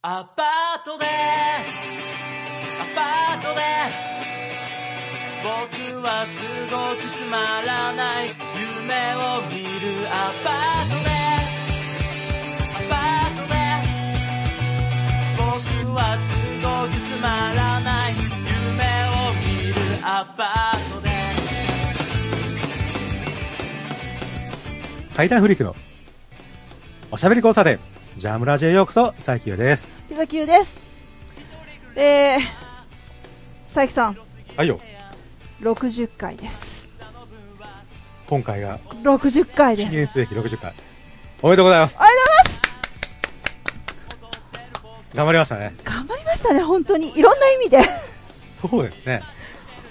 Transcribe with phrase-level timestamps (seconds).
[0.00, 1.08] アパートで、ア
[2.94, 3.60] パートで、
[5.42, 5.50] 僕
[6.00, 6.30] はす
[6.70, 11.10] ごくつまらない夢を見るアパートで、
[12.76, 13.58] アパートで、
[15.36, 16.22] 僕はす
[16.62, 17.26] ごくつま
[17.56, 21.10] らない夢を見るアパートで、
[25.16, 25.74] 階段フリークの
[27.10, 27.80] おしゃべり交差点、
[28.18, 29.88] ジャムラジへようこそ、佐伯です。
[30.08, 30.76] 木崎優です。
[31.94, 32.38] えー、
[33.72, 34.18] 佐伯さん、
[34.56, 34.80] はいよ。
[35.60, 36.92] 60回です。
[38.26, 39.90] 今回が60回です。
[39.92, 40.74] 記念すべき60回。
[41.42, 41.96] おめでとうございます。
[42.00, 42.58] ありがとうございます
[45.14, 45.74] 頑張りましたね。
[45.84, 47.16] 頑張りましたね、本当に。
[47.16, 47.88] いろんな意味で。
[48.52, 49.22] そうですね。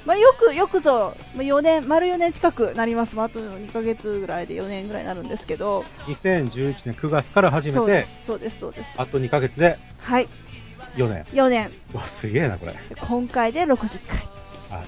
[0.08, 3.18] まあ、よく、よくぞ、まあ、4年、丸4年近くなります。
[3.18, 5.84] まあ、あと2ヶ月ぐらいで4年ぐらいになるんですけど。
[6.06, 8.90] 2011年9月から始めてそうで、す、そうです。
[8.96, 10.30] あと2ヶ月ではい、
[10.96, 11.26] 4年。
[11.34, 11.72] 4年。
[11.94, 12.72] うわ、すげえな、これ。
[12.72, 14.80] で今回で60回。
[14.80, 14.86] は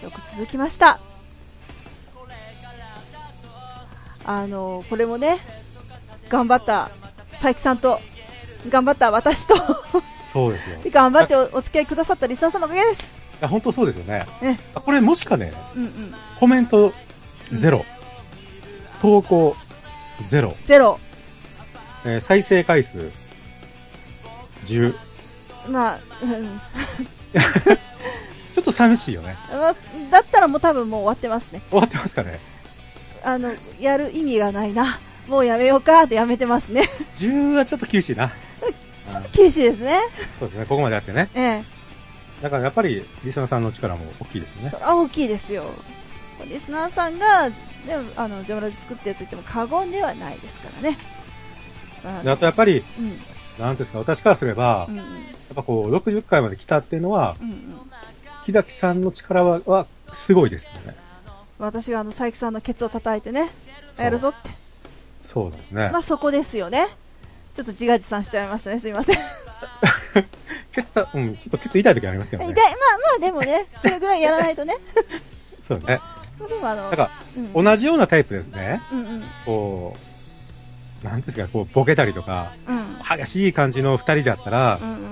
[0.00, 0.04] い。
[0.04, 0.98] よく続きました。
[4.24, 5.36] あの、これもね、
[6.30, 6.90] 頑張った
[7.32, 8.00] 佐伯さんと、
[8.70, 9.54] 頑張った私と、
[10.24, 10.78] そうですよ。
[10.90, 13.19] 頑張っておお付き合いくださったリスナーさんのおかげです。
[13.40, 14.26] や、本当そうですよね。
[14.74, 16.14] これもしかね、うんうん。
[16.38, 16.92] コメント
[17.52, 17.84] ゼロ、
[19.00, 19.56] 投稿
[20.24, 20.98] ゼロ、ゼロ。
[22.04, 23.10] えー再生回数
[24.64, 24.94] 10。
[25.68, 26.60] まあ、うん。
[28.52, 29.36] ちょっと寂しいよね。
[29.50, 29.74] まあ
[30.10, 31.60] だったらもう多分もう終わってますね。
[31.70, 32.40] 終わってますかね。
[33.22, 34.98] あの、やる意味がないな。
[35.28, 36.88] もうやめようかってやめてますね。
[37.14, 38.32] 10はちょっと厳しいな。
[39.12, 40.00] あ 厳しいですね。
[40.38, 41.28] そうですね、ここまでやってね。
[41.34, 41.79] ええ。
[42.42, 44.72] だからやっぱり、リスナーさんの力も大きいですよね。
[44.82, 45.64] あ、大きいですよ。
[46.46, 50.98] リスナーさんが、でも、あの、ジャムラジ作ってると言っても過言ではないですからね。
[52.02, 53.20] あとやっぱり、うん、
[53.62, 54.96] なんですか、私からすれば、やっ
[55.50, 57.80] うん、ぱこう、60回まで来たっていうのは、うん、うん。
[58.46, 60.96] 木崎さんの力は、はすごいですよね。
[61.58, 63.50] 私があの、佐伯さんのケツを叩いてね、
[63.98, 64.50] やるぞって。
[65.22, 65.98] そうですねま。
[65.98, 66.88] あ、そこですよね。
[67.54, 68.80] ちょっと自画自賛しちゃいましたね。
[68.80, 69.16] すいません。
[70.72, 72.70] ケツさ、うん、ちょっとケツ痛い時ありますけどで、まねあ。
[72.70, 74.76] まあでもね、 それぐらいやらないとね。
[75.62, 75.98] そうね。
[76.38, 78.80] まあでもあの、なんか、うん、同じようなタイプですね。
[78.92, 79.96] うんうん、こ
[81.02, 85.10] う、なんていうんですか、こう、ボケたりとか、うん、激しい感じの二人だったらうん、うん、うん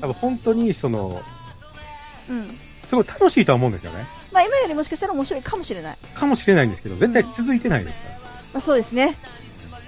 [0.00, 1.22] 多分本当にその、
[2.28, 2.58] うん、うん。
[2.84, 4.06] すごい楽しいとは思うんですよね。
[4.32, 5.98] まあ今よりもしかしたら面白いかもしれない。
[6.14, 8.18] かもしれないんですけど、絶対続いてないですから。
[8.54, 9.16] まあ、そうですね。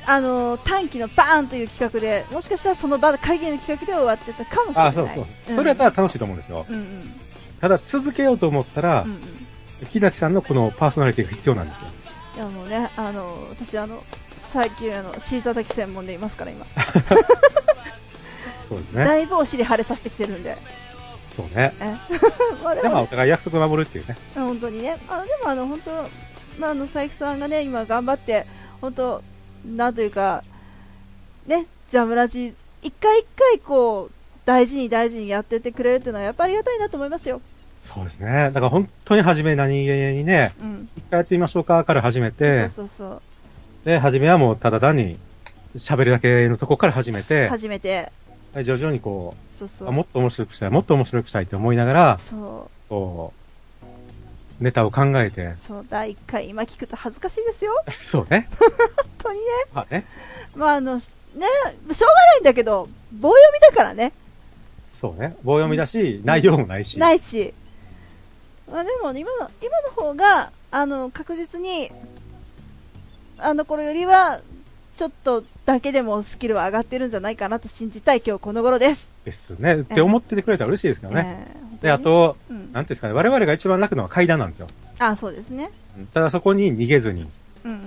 [0.07, 4.89] あの短期のバーンという企画で、もしかしたらその場で会議の企画で終わってたかもしれない。
[4.89, 5.53] あ、そうそうそう。
[5.53, 6.67] んそれやったら楽しいと思うんですよ。
[6.69, 7.21] うんうん。
[7.61, 9.15] ただ続けようと思ったらうんう、
[9.85, 9.87] ん。
[9.89, 11.85] 木崎さんのこのパーソナリティが必要なんですよ。
[12.37, 14.03] いやもうね、あの、私あの、
[14.53, 16.65] 最近あの、シー叩き専門でいますから今。
[18.69, 19.05] そうですね。
[19.05, 20.57] だいぶお尻腫れさせてきてるんで。
[21.35, 21.73] そうね。
[21.81, 21.95] え？
[22.65, 24.17] まあででもおも、互い約束守るっていうね。
[24.35, 24.97] 本当にね。
[25.09, 25.91] あでもあの、本当
[26.59, 28.47] まああの、佐伯さんがね、今頑張って、
[28.81, 29.23] 本当
[29.65, 30.43] なんというか、
[31.47, 34.13] ね、ジャムラジ、一回一回こう、
[34.45, 37.41] 大事に大事にやってってくれるっていうのはやっぱりありがたいなと思いますよ。
[37.83, 38.51] そうですね。
[38.53, 40.89] だから本当に初め何気にね、うん。
[40.97, 43.23] 一回やってみましょうかから始めて、そうそうそう。
[43.85, 45.19] で、初めはもうただ単に
[45.77, 48.13] 喋るだけのとこから始めて、初めて、
[48.53, 49.89] はい徐々にこう、そうそう。
[49.89, 53.40] あもっと面白くしたい、もっと面白くしたいって思いながら、そう、こう、
[54.61, 57.73] ネタを考えて、そう、第1回、今聞くと恥ずかしいですよ。
[57.91, 58.49] そうね。
[58.59, 58.69] 本
[59.19, 59.45] 当にね。
[59.73, 60.05] まあね。
[60.55, 61.45] まあ、あの、ね、しょうが
[61.93, 64.13] ないんだけど、棒読みだからね。
[64.89, 65.35] そうね。
[65.43, 66.99] 棒読みだし、内容もないし。
[66.99, 67.55] ないし。
[68.71, 71.91] まあでも、今の、今の方が、あの、確実に、
[73.39, 74.41] あの頃よりは、
[74.95, 79.10] ちょっとだけでもスキルは上がってるんじゃないかなと信じたい今日この頃です。
[79.25, 79.81] ですね。
[79.81, 81.47] って思っててくれたら嬉しいですけどね。
[81.55, 84.69] えーで、あ、と、なんていうんですかね、我々が一番楽なのは階段なんですよ。
[85.01, 85.07] うん。
[85.07, 85.71] あ、そうですね。
[86.13, 87.27] ただそこに逃げずに、
[87.65, 87.79] うんうん。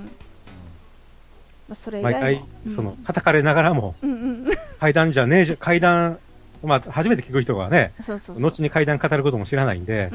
[1.70, 3.96] まあ、それ以外毎も回、その、叩かれながらも。
[4.80, 6.18] 階段じゃねえじゃ、階段、
[6.64, 8.42] まあ、初めて聞く人がね、そうそうそう。
[8.42, 10.10] 後に階段語ることも知らないんで。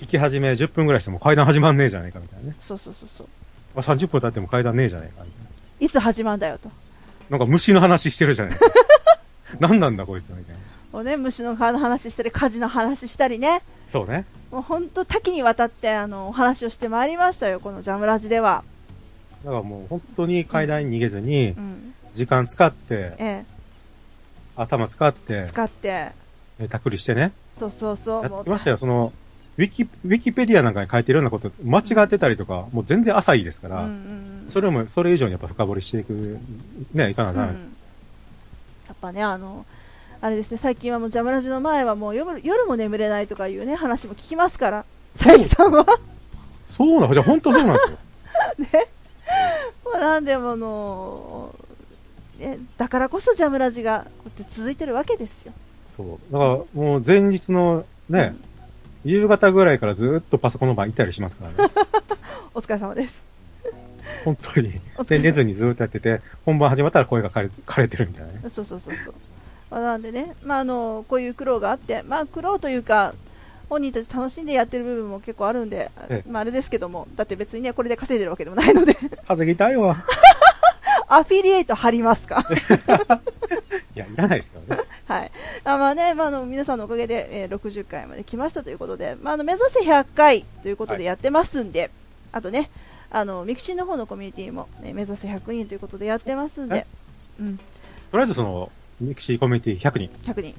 [0.00, 2.56] 聞き始め10分ぐらいしても階段始まんねえじゃねえかみたいなね。
[2.60, 3.26] そうそうそうそう。
[3.74, 5.36] まあ、30分経っても階段ねえじゃねえかみた
[5.80, 6.68] いいつ始まんだよと。
[6.68, 6.74] な。
[7.30, 8.66] なんか虫の話してるじゃねえか。
[9.60, 10.60] 何なんだこいつみたいな。
[10.92, 13.62] もうね、虫の皮の話したり、火事の話したりね。
[13.86, 14.24] そうね。
[14.50, 18.62] もう本当多岐にわたって、あの、お話をしてまいりましたよ、このジャムラジでは。
[19.44, 21.94] だからもう本当に階段に逃げずにう、ん。
[22.12, 23.44] 時間使って、え
[24.56, 26.12] 頭使ってえ、、使って、
[26.58, 27.32] ネタくりしてね。
[27.58, 28.22] そうそうそう。
[28.22, 28.76] やってましたよ。
[28.76, 29.12] その、
[29.56, 34.50] ウィキ、ウィキペディアなんかに書いてるようなこと、間違ってたりとか、もう全然浅いですから、うんうんうん。
[34.50, 36.38] それも、それ以上にやっぱ深掘りしていく、
[36.92, 37.73] ね、いかなうん
[39.04, 39.66] ぱね、あの、
[40.22, 44.84] あれですね、最近はもうジャムラジの前はもう夜夜も眠れないとかいうね、話も聞きますから、
[45.18, 45.86] 佐伯さんは？
[46.70, 47.12] そうなの？
[47.12, 47.98] じゃあ本当そうなんですよ。
[48.72, 48.88] ね。
[49.84, 51.54] まあ、なんでもあの
[52.38, 55.52] ね、だからこそジャムラジがこうやって続いてるわけですよ。
[55.86, 56.32] そう。
[56.32, 58.34] だからもう前日のね、
[59.04, 61.70] 夕方ぐらいからずっとパソコンの前いたりしますからね。
[62.54, 63.22] お疲れ様です。
[64.24, 64.72] 本当に。
[65.06, 68.38] で、寝ずにずっとやってて、本番始まったら声が枯れ枯れてるみたいなね。
[68.42, 69.14] そうそうそうそう。
[69.70, 73.14] まあ、なんでね、まあ、あのこういう苦労があって、まあ、苦労というか、
[73.68, 79.96] 本人たち楽しんでやってる部分も結構あるんで、ええまあ、あれですけども、だって別にね、これで稼いでるわけでもないので、稼ぎたいわ。
[81.08, 82.44] アフィリエイト貼りますか？
[83.94, 84.82] いや、いらないですけどね。
[85.06, 85.30] はい。
[85.64, 91.90] あまあね、まあ、あの、皆さんのおかげで、えー60回まで来ましたということで、まあ、あの、目指せ100回ということでやってますんで、
[92.32, 92.70] あとね、
[93.16, 96.86] あの、ミクシーの方のコミュニティも、ね、目指せ100人ということでやってますんでえ、
[97.40, 97.62] うん、と
[98.14, 100.54] りあえずその、ミクシーコミュニティ100人、100人、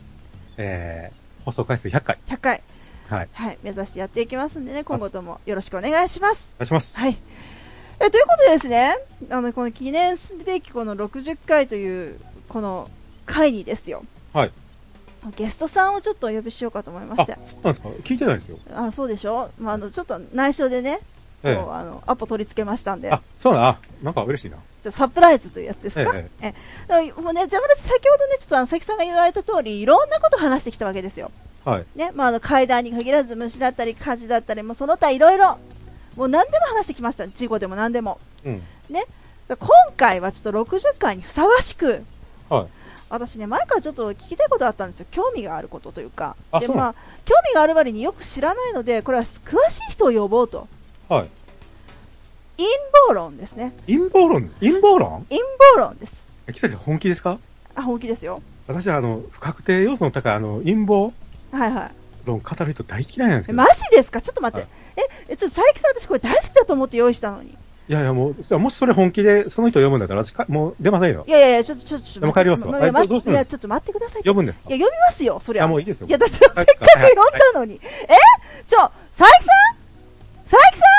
[0.57, 2.17] えー、放送回数100回。
[2.27, 2.61] 100回、
[3.09, 3.29] はい。
[3.33, 6.51] はい、目指してやっていきますんでね、今後ともよろしくお願いします。
[6.55, 6.97] お願いします。
[6.97, 7.17] はい。
[7.99, 8.95] え、ということでですね、
[9.29, 12.89] あの、この記念すべきこの60回という、この
[13.25, 14.51] 回にですよ、はい。
[15.35, 17.37] ゲストさんをちょっとお呼びしようかと思いまあし、て。
[17.45, 17.89] そうなんですか？
[17.89, 18.59] 聞いてないですよ。
[18.73, 19.49] あ、そうでしょ？
[19.59, 20.99] まあ、あの、ちょっと内緒でね、
[21.45, 24.57] ええあの、アポ取り付けましたんで、あ、そうななんか嬉しいな。
[24.81, 26.53] じゃあサプライズというやつですか、ええ
[26.87, 31.31] でももうね、ジャムラジ先ほどね、ちょっとあの、関さんが言われた通り、いろんなこと話してきたわけですよ。
[31.63, 31.85] はい。
[31.95, 35.57] ね、まあ、あの、階段に限らず、虫だったり、火事だったり、もうその他いろいろ、
[36.15, 37.27] もう何でも話してきました。
[37.27, 38.19] 事故でも何でも。
[38.45, 38.63] うん。
[39.47, 42.03] だから今回はちょっと60回にふさわしく、
[42.49, 42.67] はい。
[43.09, 45.05] 私ね、前からちょっと聞きたいことあったんですよ。
[45.11, 46.35] 興味があることというか。
[46.51, 50.67] で、あそうなんまあ、興味がある割によく知らないので、これは詳しい人を呼ぼうと。
[51.07, 51.29] はい。
[52.57, 52.67] 陰
[53.07, 53.73] 謀論ですね。
[53.85, 54.49] 陰謀論？
[54.59, 55.25] 陰謀論？
[55.29, 55.41] 陰
[55.75, 56.13] 謀論です。
[56.47, 57.37] え、北さん本気ですか？
[57.75, 58.41] あ、本気ですよ。
[58.67, 61.13] 私はあの、不確定要素の高いあの、陰謀
[61.51, 61.91] はいはい。
[62.25, 63.61] 論語る人大嫌いなんですけど。
[63.61, 64.21] えマジですか？
[64.21, 64.63] ちょっと待って。
[64.65, 64.69] は
[65.27, 67.49] え、え、ちょっと佐伯さん私これ大好きだと思って用意したのに。
[67.87, 71.31] いやいや、もう、そもしそれ本気でその人を呼ぶんだったら、私か、もう出ませんよい。
[71.31, 72.19] やいやいや、ちょっと、ちょっと、ちょっと。
[72.21, 74.23] でも帰りますわまどどうするんですいや、ちょっと待ってください。
[74.23, 74.73] 呼ぶんですか？
[74.73, 75.65] いや、呼びますよ、そりゃ。
[75.65, 77.75] あもういいですよいや、だって、せっかはいく呼んだのに。
[77.75, 77.79] え？
[78.67, 79.75] ちょ、佐伯さん？
[80.49, 80.94] 佐伯さん？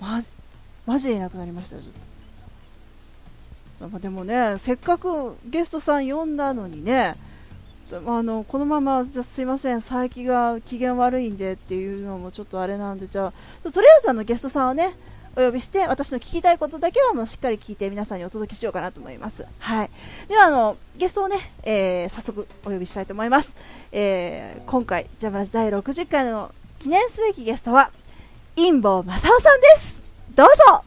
[0.00, 0.28] マジ、
[0.86, 1.92] マジでいなくなりましたよ、ちょっ
[3.80, 3.88] と。
[3.88, 7.16] まあでもね、せっかくゲストさん呼んだのにね、
[7.92, 13.32] あの、このまま、じゃすいません、佐伯が機嫌悪いんでっていうのもちょっとあれなんで、じゃ
[13.64, 14.96] あ、とりあえずあの、ゲストさんをね、
[15.36, 19.44] お呼びして、私の聞きたいことだけはもうしっかり聞いて皆さんにお届けしようかなと思います。
[19.58, 19.90] はい。
[20.28, 23.52] では、あの、ゲストをね、えー、早速お呼びしたいと思います。
[23.92, 27.90] えー、今回、ジャムラジ第60回の記念すべきゲストは、
[28.56, 30.02] インボ正夫さんです。
[30.34, 30.84] どうぞ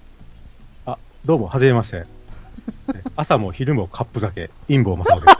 [0.85, 2.05] あ、どうも、はじめまして。
[2.93, 5.37] え 朝も昼もカップ酒、陰謀正夫です。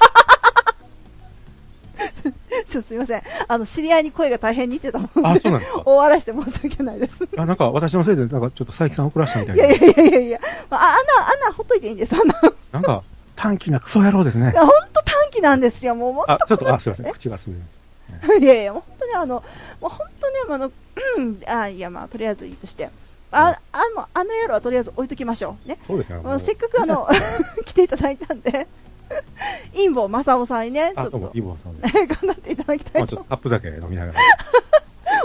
[2.68, 3.22] ちょっとすいません。
[3.48, 5.22] あの、知り合いに声が大変似てたもんで。
[5.24, 5.82] あ、そうなんですか？
[5.86, 7.16] 大笑いして申し訳ないです。
[7.38, 9.66] あ、なんか私のせいで、なんかちょっと佐伯さん怒らしたみたいな。
[9.66, 10.40] いやいやいやいやいや。
[10.70, 12.14] まあ、あんな、あんなほっといていいんです。
[12.14, 12.34] あんな。
[12.34, 13.04] いなんか、
[13.38, 14.52] 短気なクソ野郎ですね。
[14.54, 15.96] や、ほんと短期なんですよ。
[15.96, 17.12] もう、もっとあ、ちょっと、あ、すいません。
[17.12, 17.62] 口が滑る。
[18.40, 19.44] いやいや、本当にあの、
[19.82, 20.72] もう本当にあの、
[21.18, 22.90] うん、あ、いやまあ、とりあえずいいとして。
[23.32, 25.68] あ、あの、あの野郎はとりあえず置いときましょう。
[25.70, 25.78] ね。
[25.82, 26.22] そうですよ。
[26.24, 27.08] まあせっかくあの、
[27.66, 28.68] 来ていただいたんで、
[29.74, 31.94] インボ正夫さんにね、ちょあ、っと陰謀さんです。
[32.08, 34.20] 頑張っていただきたまあいとちょっとカップ酒飲みながら。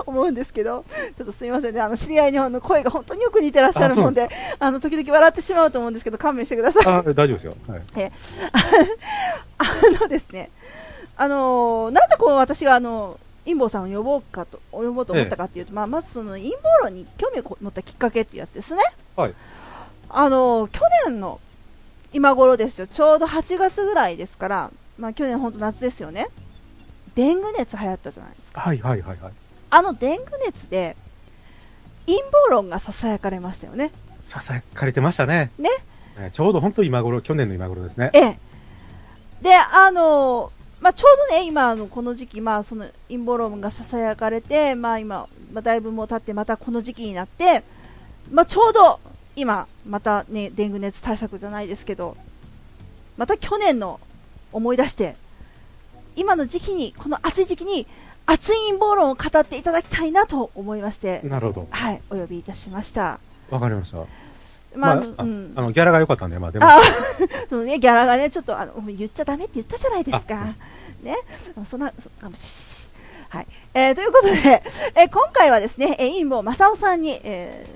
[0.07, 0.85] 思うんですけど、
[1.17, 6.87] ちょっとすみませんね、あの、知り合いにあの声が本当によく似てらっしゃるもんで、あの、時々笑ってしまうと思うんですけど、勘弁してください。
[6.87, 7.55] あ、大丈夫ですよ。
[7.69, 8.13] はい。
[9.59, 9.65] あ
[10.01, 10.51] のですね、
[11.17, 18.83] あのーなんでこう私があの、陰謀さんを呼ぼうかと、呼ぼうと思ったかっていうと、まあ、まずその陰謀論に興味を持ったきっかけっていうやつですね。
[19.17, 19.35] はい。
[20.09, 21.41] あのー去年の
[22.13, 26.29] 今頃ですよ、ちょうど8月ぐらいですから、まあ去年本当夏ですよね。
[27.15, 28.61] デング熱流行ったじゃないですか。
[28.61, 29.33] はいはいはいはい。
[29.71, 30.97] あのデング熱で、
[32.07, 33.91] 陰謀論が囁かれましたよね。
[34.23, 35.51] ささやかれてましたね。
[35.59, 35.71] ね。
[36.19, 38.11] えーちょうど本当今頃、去年の今頃ですね。
[38.13, 38.39] ええ。
[39.41, 40.53] で、あの、
[40.83, 47.63] まあ、ちょうどね、今、あの、この時期、まあ、その陰謀論が囁かれて、まあ、今、まあ、だいぶもう経って、またこの時期になって、
[48.33, 48.99] まあ、ちょうど、
[49.37, 52.17] 今、またね、デング熱対策じゃないですけど、
[53.17, 54.01] また去年の
[54.51, 55.15] 思い出して、
[56.17, 57.87] 今の時期に、この暑い時期に、
[58.27, 61.69] 熱い陰謀論を語っていただきたいなと思いまして、なるほど。
[61.71, 63.21] はい、お呼びいたしました。
[63.51, 64.05] わかりました。
[64.75, 65.61] まあ、まあ、うんあ。
[65.63, 66.81] の、ギャラが良かったんで、まあ、でも、あ
[67.49, 70.47] そのね、ギャラがね、ちょっと、あの、言っちゃダメって言ったじゃないですか。
[71.03, 71.17] ね。
[71.69, 72.89] そんな、そあの、しし
[73.29, 73.47] はい。
[73.75, 74.63] えー、ということで、
[74.95, 77.67] えー今回はですね、えー、陰謀正夫さんに、え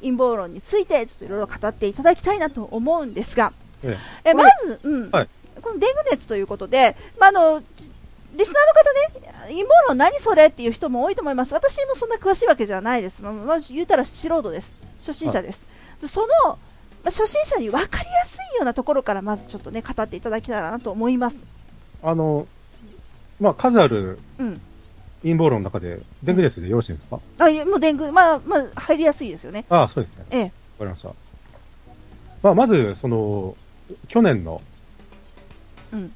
[0.00, 5.10] ー、陰謀論について、ちょっといろいろ語っていただきたいなと思うんですが、ええーまず、うん。
[5.10, 5.28] はい
[5.60, 7.62] このデング熱ということで、まあ、あの、
[8.34, 11.52] リスナーの方ね、陰謀論何それっていう人も多いと思います。
[11.52, 13.22] 私もそんな詳しいわけじゃないです。
[13.22, 14.74] まあ、まあ、言うたら素人です。
[14.98, 15.60] 初心者です。
[15.60, 15.66] で
[16.08, 16.56] その、ま
[17.08, 21.44] あ、初心者に分かりやすいようなところからまずちょっとね、語っていただけたらなと思います。
[22.02, 22.46] あの、
[23.40, 24.60] まあ、数あるうん。
[25.22, 29.64] 陰謀論の中で、デング熱でよろしいんですか、あ、いやもうデング、まあ、まあ、入りやすいですよね。
[29.68, 30.26] ああ、そうですね。
[30.30, 30.42] ええ。
[30.42, 31.10] わかりました。
[32.42, 33.56] まあ、まず、その、
[34.08, 34.60] 去年の
[35.92, 36.12] うん。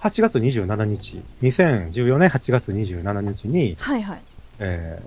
[0.00, 4.22] 8月27日、2014年8月27日に、はいはい。
[4.58, 5.02] え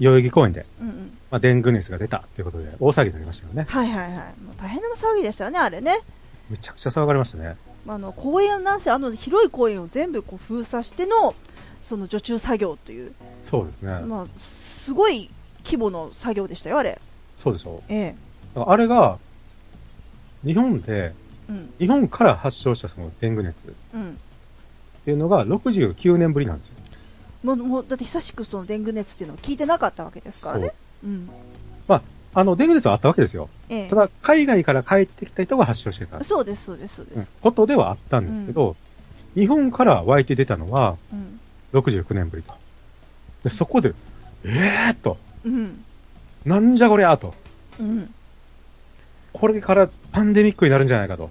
[0.00, 1.18] ー、代々木公園で、うんうん。
[1.34, 3.66] まあ、デング熱が出たということで、大騒ぎになりましたよね。
[3.68, 4.12] はいはいはい。
[4.40, 5.98] もう大変な騒ぎでしたよね、あれね。
[6.48, 7.56] めちゃくちゃ騒がれましたね。
[7.88, 11.34] あの公園なんせあの広い公園を全部こう封鎖しての
[11.82, 13.12] その除虫作業という、
[13.42, 13.98] そうですね。
[14.02, 15.28] まあ、すごい
[15.64, 17.00] 規模の作業でしたよ、あれ。
[17.36, 18.16] そうでしょええ。
[18.54, 19.18] だからあれが、
[20.44, 21.14] 日本で、
[21.48, 21.74] うん。
[21.80, 24.20] 日本から発症したそのデング熱っうん。
[25.04, 26.74] ていうのが69年ぶりなんですよ。
[27.42, 30.74] もう、もうだって久しくそのデング熱っていうのを聞いてなかったわけですからね。
[31.04, 31.28] うん。
[32.36, 33.48] あの、デング熱はあったわけですよ。
[33.68, 33.94] ええた。
[33.94, 37.16] だ、海外から帰ってきた人が発症してた、そうです、そうです、そうです。
[37.18, 38.76] うんことではあったんですけど、
[39.34, 41.40] 日本から湧いて出たのはうん。
[41.72, 42.52] 69年ぶりと。
[43.44, 43.94] で、そこで、
[44.44, 45.84] えーっと、うん。
[46.44, 47.34] なんじゃこりゃーと。
[47.78, 48.12] うん。
[49.32, 51.30] これからパンデミックになるんじゃないかと。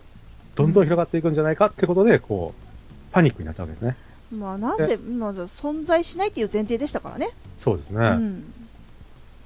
[0.55, 3.97] どんどん広がっていくんじゃないかってことで、こう、パニックになったわけですね。
[4.31, 7.31] まあ、なぜ、まず存在しないっていう前提でしたからね。
[7.57, 7.99] そうですね。
[7.99, 8.53] うん。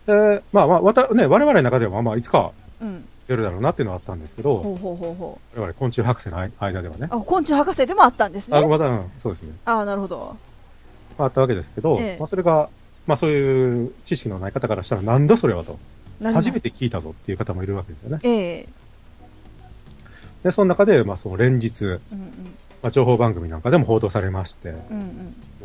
[0.08, 3.06] で、まあまあ、わた、ね、我々の中ではまあまあ、いつかはうん。
[3.28, 7.16] 出るだろうなっていうのはあったんですけど、ほうほうほうほ我々昆虫博士の間ではねう。。
[7.16, 8.68] あ、昆虫博士でもあったんですあ、ね。
[8.68, 9.54] また、うん、そうですね。
[9.66, 10.38] ああ、なるほど。
[11.18, 12.70] まあ、あったわけですけど、ええまあそれが、
[13.06, 15.78] まあそういう知識のない方からしたらなんだそれはと。
[16.22, 18.20] 初めて聞いたぞっていう方もいるわけですよね。
[18.24, 18.68] ええ
[20.44, 22.00] で、その中で、まあその連日、うんうん。
[22.82, 25.06] まあ情報番組なんかでも報道されまして、うんうん。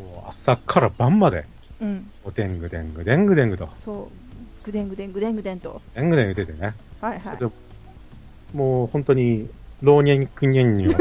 [0.05, 1.45] もう朝から晩まで、
[1.81, 2.11] うん。
[2.25, 4.22] もうデングデングデングデングと、そう。
[4.64, 5.83] ぐでんぐでんぐでんぐでんと。
[5.95, 6.75] デングデング出てね。
[7.00, 8.57] はいはい。
[8.57, 9.49] もう本当に、
[9.83, 10.95] 老若男女を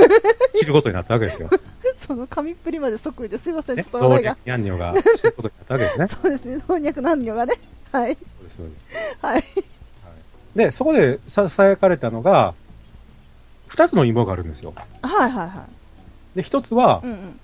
[0.59, 1.49] 知ることになったわけですよ。
[2.07, 4.45] その髪っぷりまで即位ですいません、ちょね老っと笑いが若。
[4.45, 6.07] 男女が知ることになったわけですね。
[6.21, 7.53] そうですね、老若男女がね。
[7.91, 8.15] はい。
[8.15, 8.87] そうです、そうです。
[9.21, 9.43] はい。
[10.55, 12.53] で、そこでささやかれたのが、
[13.67, 14.73] 二つの陰謀があるんですよ。
[15.01, 15.65] はいはいは
[16.35, 17.07] で、一つはい。
[17.07, 17.39] う、ん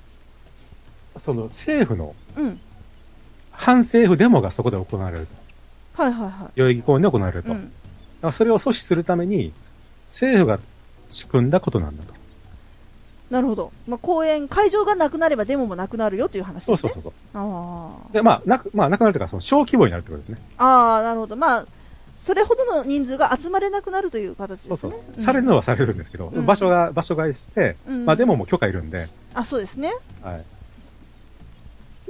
[1.17, 2.45] その政府のうん。
[2.45, 2.59] うん。
[3.51, 5.33] 反政府デモがそこで行われると。
[5.98, 7.44] はいはいは代々木公園で行われるい。
[7.44, 7.50] と。
[7.50, 7.72] だかうん。
[8.22, 9.51] らそれを阻止するために、
[10.10, 10.60] 政府が
[11.10, 12.13] 仕組んだことなんだと。
[13.32, 13.72] なるほど。
[13.88, 16.77] まあ、公園、会場がなくなればデモもなくなるよという話ですね。
[16.77, 17.42] そうそうそうそう。
[17.42, 20.38] あで、まあ、なく、まあ、なくなるというか、その小規模になるってことですね。
[20.58, 20.66] あ。
[20.66, 21.36] ああ、なるほど。
[21.36, 21.66] まあ、
[22.25, 24.77] それほどの人数が集まれなくなるという形ですね。
[24.77, 25.20] そうそう。
[25.20, 29.92] んされるのはされるんですけど、うん場所が、場所替えして、うんまあ、デモも許可いるんで、あ、そうですね。
[30.22, 30.46] はい。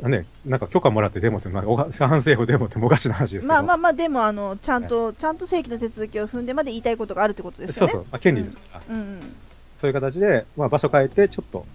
[0.04, 3.48] ね、なんか許可もらってデモって、まあ、おが反政府デモってもおかしな話ですけど。
[3.48, 7.92] まあまあまあ、でも、あの、ちゃんと、ちゃんと正規の手続きを踏んでまで言いたいことがあるってことですよね。
[7.92, 8.08] そうそう。
[8.12, 8.82] まあ、権利ですから。
[8.90, 9.36] うんうん。
[9.76, 11.66] そういう形で、まあ、場所変えて、ちょっと、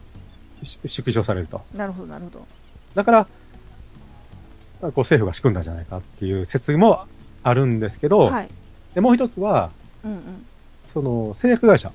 [0.62, 1.60] し縮小されると。
[1.74, 2.46] なるほど、なるほど。
[2.94, 3.26] だから、
[4.80, 7.06] こう政府が仕組んだんじゃないかっていう説も
[7.44, 8.48] あるんですけど、はい。
[8.94, 9.70] でもう一つは、
[10.04, 10.46] うんうん。
[10.84, 11.92] その製薬会社、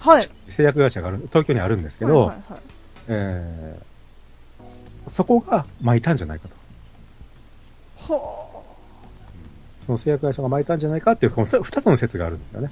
[0.00, 0.28] はい。
[0.48, 2.60] 製薬会社がある、東京にあるんですけど、はいはいはい
[3.08, 3.82] えー、
[5.08, 6.54] そこが巻いたんじゃないかと。
[7.96, 8.64] ほ
[9.78, 12.70] その製薬会社が巻いたんじゃないかっていう、この二つの説があるんですよね。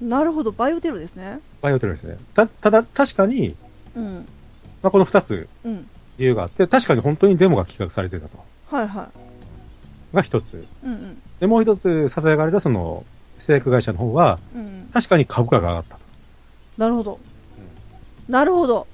[0.00, 1.40] うなるほど、バイオテロですね。
[1.60, 2.16] バイオテロですね。
[2.34, 3.54] た、ただ、確かに、
[3.94, 4.26] うん。
[4.82, 5.86] まあ、この二つうん。
[6.18, 8.38] 理由があって、確かに本当にデモが企画されてたと。
[8.70, 9.10] はいは
[10.12, 10.58] が一つ。
[10.58, 10.86] い。
[10.86, 11.22] うんうん。
[11.40, 13.04] で、もう一つ囁かれたその、
[13.38, 14.88] 製薬会社の方は、うんうん。
[14.92, 16.00] 確かに株価が上がったと。
[16.78, 17.18] なるほど。
[18.28, 18.86] なるほど。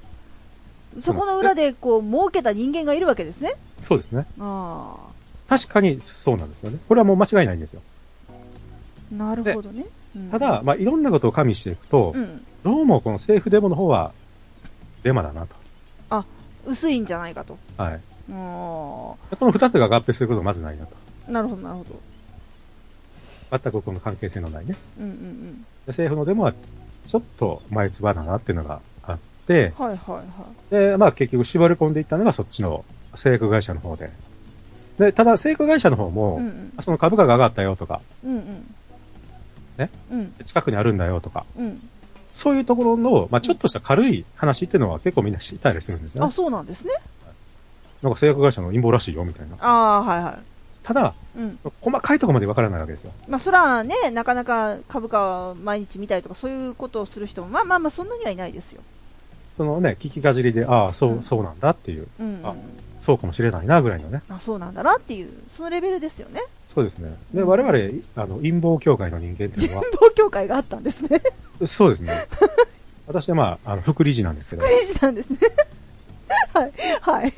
[1.01, 3.55] そこの裏で、こう、儲けた人間がいるわけですね。
[3.81, 4.27] そうですね。
[4.41, 4.97] あ
[5.49, 6.79] 確かにそうなんですよね。
[6.89, 7.81] これはもう間違いないんですよ。
[9.13, 9.15] あ。
[9.15, 9.87] なるほどね。
[10.17, 12.45] うんただ、、まあ、いろんなことを加味していくと、うん。
[12.65, 14.13] どうもこの政府デモの方は、
[15.03, 15.59] デマだなと。
[16.67, 17.59] 薄いんじゃないかと。
[17.77, 18.01] はい。
[18.29, 20.93] この二つが合併することはまずないなと。
[21.29, 21.31] あ。
[21.31, 22.01] なるほど、なるほど。
[23.51, 24.77] 全くこの関係性のないね。
[24.99, 25.55] うんうんうん。
[25.63, 26.53] で政府のデモは、
[27.07, 28.81] ちょっと前つばだなっていうのが
[29.55, 30.23] はいはいは
[30.71, 34.11] で、まあ結局絞り込んでいったのがそっちの製薬会社の方で。
[34.99, 36.43] で、ただ製薬会社の方も、い。
[36.43, 36.73] うんうん。
[36.81, 38.75] その株価が上がったよとか、うんうん。
[39.79, 39.91] ね？
[40.11, 40.35] うん。
[40.45, 41.89] 近くにあるんだよとか、うん。
[42.33, 46.33] そういうところの、まあちょっとした軽い話っていうのは結構みんな知ったりするんですよあ、ね。
[46.33, 46.93] そうなんですね。
[48.03, 49.57] なんか製薬会社の陰謀らしいよみたいな。
[49.59, 50.39] ああ、はいは
[50.85, 51.41] ただ、い。
[51.41, 51.59] うん。
[51.81, 53.13] 細かいところまでわからないわけですよ。
[53.29, 58.83] まあ、そらね、なかなか株価を毎日見たりとか、そういうことをする人も、まあまあまあ、そんなにはいないですよ。
[59.59, 62.41] そのね、聞きかじりで、ああ、そう、うんそうなんだっていう、うん。
[62.45, 62.55] あ
[63.01, 64.23] そうかもしれないな、ぐらいのね。
[64.29, 66.43] あ、そうなんだなっていう、そのレベルですよね。
[66.65, 67.17] そうですね。
[67.35, 71.21] で、我々、あの、陰謀協会の人間っていうのは、貧乏協会があったんですね。
[71.67, 72.29] そうですね。
[73.09, 75.39] 私はまあ、あの、副理事なんですけど、クレイジーなんですね。
[76.55, 76.73] はい。
[77.01, 77.33] はい。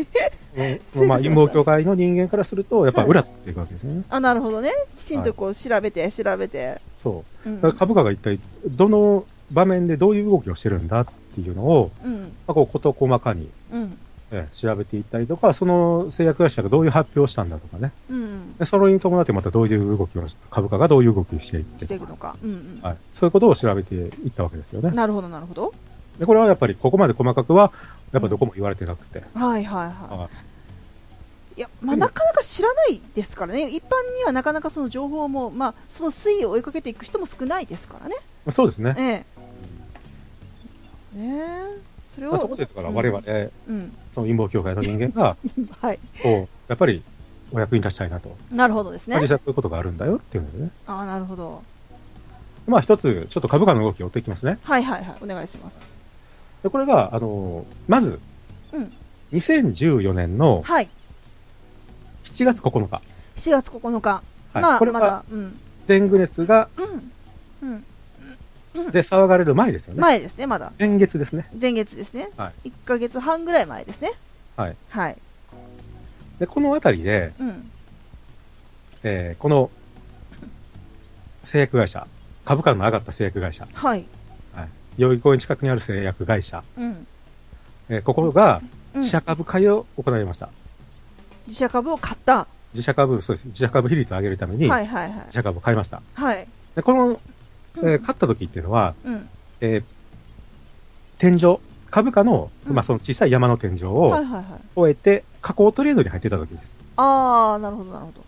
[0.97, 4.03] うんまあ、陰謀協会の人間からすると、やっぱ裏っていくわけですね。
[4.11, 4.71] あ、なるほどね。
[4.99, 6.83] きちんとこう調べて、調べて。
[6.95, 7.49] そう。
[7.49, 12.21] うんだから株価が一体、どの場面でどういう動きをしてるんだっていうのを、うん。
[12.21, 13.99] まあ、こう、事細かに、うん。
[14.33, 17.93] ええ調べていったりとか、その製薬会社がどういう発表をしたんだとかね。
[18.09, 18.57] うん。
[18.57, 22.37] でそれに伴ってまたどういう動きを、株価がどういう動きをしていってしていくのか。
[22.43, 22.81] うんうん。
[22.81, 22.97] はい。
[23.15, 24.93] そういうことを調べていったわけですよね。
[24.93, 25.75] なるほど、なるほど。
[26.19, 27.73] で、これはやっぱりここまで細かくは、
[28.13, 29.25] やっぱどこも言われてなくて。
[29.35, 31.61] はいはいははいい。
[31.61, 33.69] いや、まあ、なかなか知らないですからね。
[33.69, 38.17] 一般にはなかなかその情報も、まあ、その推移を追いかけていく人も少ないですからね。
[38.47, 38.95] いそうですね。
[38.97, 39.25] ええ。
[41.15, 41.79] ねえ。
[42.15, 42.31] それを。
[42.31, 43.23] まあ、そこでだから我々、
[43.69, 43.97] うん。
[44.11, 45.37] その陰謀協会の人間が、
[45.81, 45.99] はい。
[46.23, 47.03] こう、やっぱり
[47.53, 48.37] お役に立ちたいなと。
[48.51, 49.29] なるほどですねまあ実。
[49.29, 50.71] 際こういうことがあるんだよっていうのでね。
[50.87, 51.63] ああ、なるほど。
[52.67, 54.59] まあ一つ、ちょっと株価の動きを追っていきますね。
[54.63, 55.17] はいはいはい。
[55.23, 55.79] お願いします。
[56.63, 58.21] で、これが、あの、まず、
[58.73, 58.93] うん。
[59.33, 60.89] 2014年のはい。
[62.25, 63.03] 7月9日。
[63.37, 64.23] 7月9日。
[64.53, 65.59] はいまあ、これはまだ、うん。
[65.87, 67.13] デング熱が、うん。
[67.69, 67.85] うん。
[68.93, 70.01] で騒がれる前ですよね。
[70.01, 70.73] 前ですね、まだ。
[70.79, 71.49] 前月ですね。
[71.61, 72.31] 前月ですね。
[72.37, 74.13] は1ヶ月半ぐらい前ですね。
[74.57, 74.77] はい。
[74.89, 75.17] はい。
[76.39, 77.71] で、このあたりで、うん。
[79.03, 79.71] えーこの、
[81.45, 82.07] 製薬会社、
[82.45, 84.05] 株価の上がった製薬会社、はい。
[84.55, 84.69] はい。
[84.99, 87.07] 代々木公園近くにある製薬会社、うん。
[87.89, 88.61] えーここが
[88.95, 90.49] うん自社株買いを行いました。
[91.47, 92.47] 自社株を買った。
[92.73, 93.47] 自社株、そうです。
[93.47, 95.33] 自社株比率を上げるために、はいはいはい自。
[95.33, 96.03] 社株を買いました。
[96.15, 96.47] はい。
[96.77, 97.21] で、この、
[97.79, 99.29] えうんー買った時っていうのは、うん。
[99.61, 99.85] えー
[101.19, 101.59] 天井、
[101.91, 104.45] 株価の、うんまあ、その小さい山の天井はいをはいはい。
[104.75, 106.71] 終えて、加工トレードに入ってた時です。
[106.97, 108.25] あー、なるほどなるほど。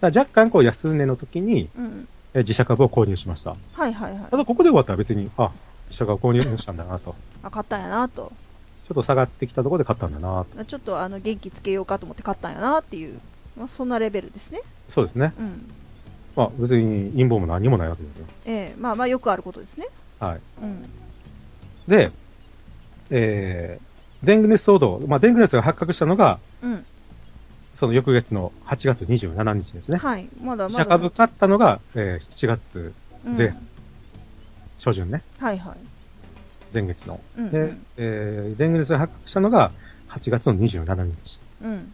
[0.00, 2.08] だ若干こう安値の時に、うん。
[2.34, 3.50] えー自社株を購入しました。
[3.50, 4.36] はいはいはいた。
[4.36, 5.52] だここで終わったら別に、あ、
[5.86, 7.14] 自社株購入したんだなと。
[7.42, 8.32] あ、買ったんやなと。
[8.88, 10.64] ちょっと下がってきたところで買ったんだなと。
[10.64, 13.20] ちょっとあの、元気つけようかと思って買ったんやなっていう。
[13.56, 14.60] まあ、そんなレベルですね。
[14.88, 15.32] そうですね。
[15.38, 15.70] うん。
[16.36, 18.26] まあ別に陰謀も何もないわけですよ。
[18.46, 19.86] ええまあまあよくあることですね。
[20.18, 20.40] はい。
[20.62, 20.82] うん。
[21.88, 22.12] で、
[23.10, 26.84] えー、デング熱騒動、まあデング熱が発覚したのが、うん。
[27.74, 29.98] その翌月の8月27日ですね。
[29.98, 30.28] はい。
[30.40, 30.66] まだまだ。
[30.68, 32.92] 自社株買ったのが、えー7月
[33.26, 33.54] うん前
[34.78, 35.22] 初旬ね。
[35.38, 35.76] はいはい。
[36.74, 37.20] 前月の。
[37.38, 37.50] うん。
[37.50, 39.70] で、えー、デング熱が発覚したのが
[40.08, 41.40] 8月の27日。
[41.62, 41.92] うん。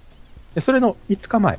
[0.54, 1.58] で、それの5日前。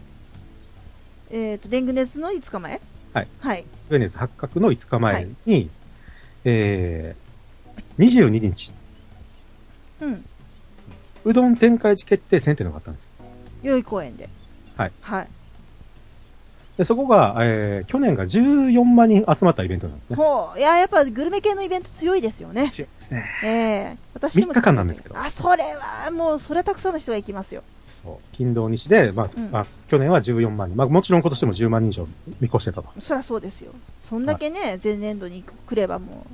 [1.32, 2.82] えっ、と、デング熱の5日前？
[3.14, 3.28] はい。
[3.40, 3.66] はい。
[3.90, 5.70] デング熱発覚の5日前に、
[6.46, 8.72] えー、22日、
[10.02, 10.26] うん。
[11.26, 13.08] うどん展開地決定戦っていうのがあったんです。
[13.64, 14.30] 代々木公園で。
[14.78, 14.92] はい。
[15.02, 15.28] はい。
[16.80, 20.16] で、そこが、えー、去年が14万人集まったイベントなんですね。
[20.16, 20.58] ほう。
[20.58, 22.70] いや、やっぱグルメ系のイベント強いですよね。
[22.72, 23.26] 強いですね。
[23.44, 27.64] ええ私でも3日間なんですけどあ、それは、もう、それはたくさんの人が行きますよ。
[27.86, 28.26] そう。
[28.32, 30.78] 金土日で、まあ、うんまあ、去年は14万人。
[30.78, 32.08] まあ、もちろん今年も10万人以上
[32.40, 32.90] 見越してたと。
[33.02, 33.74] そりゃそうですよ。
[34.02, 36.26] そんだけね、前年度に来ればも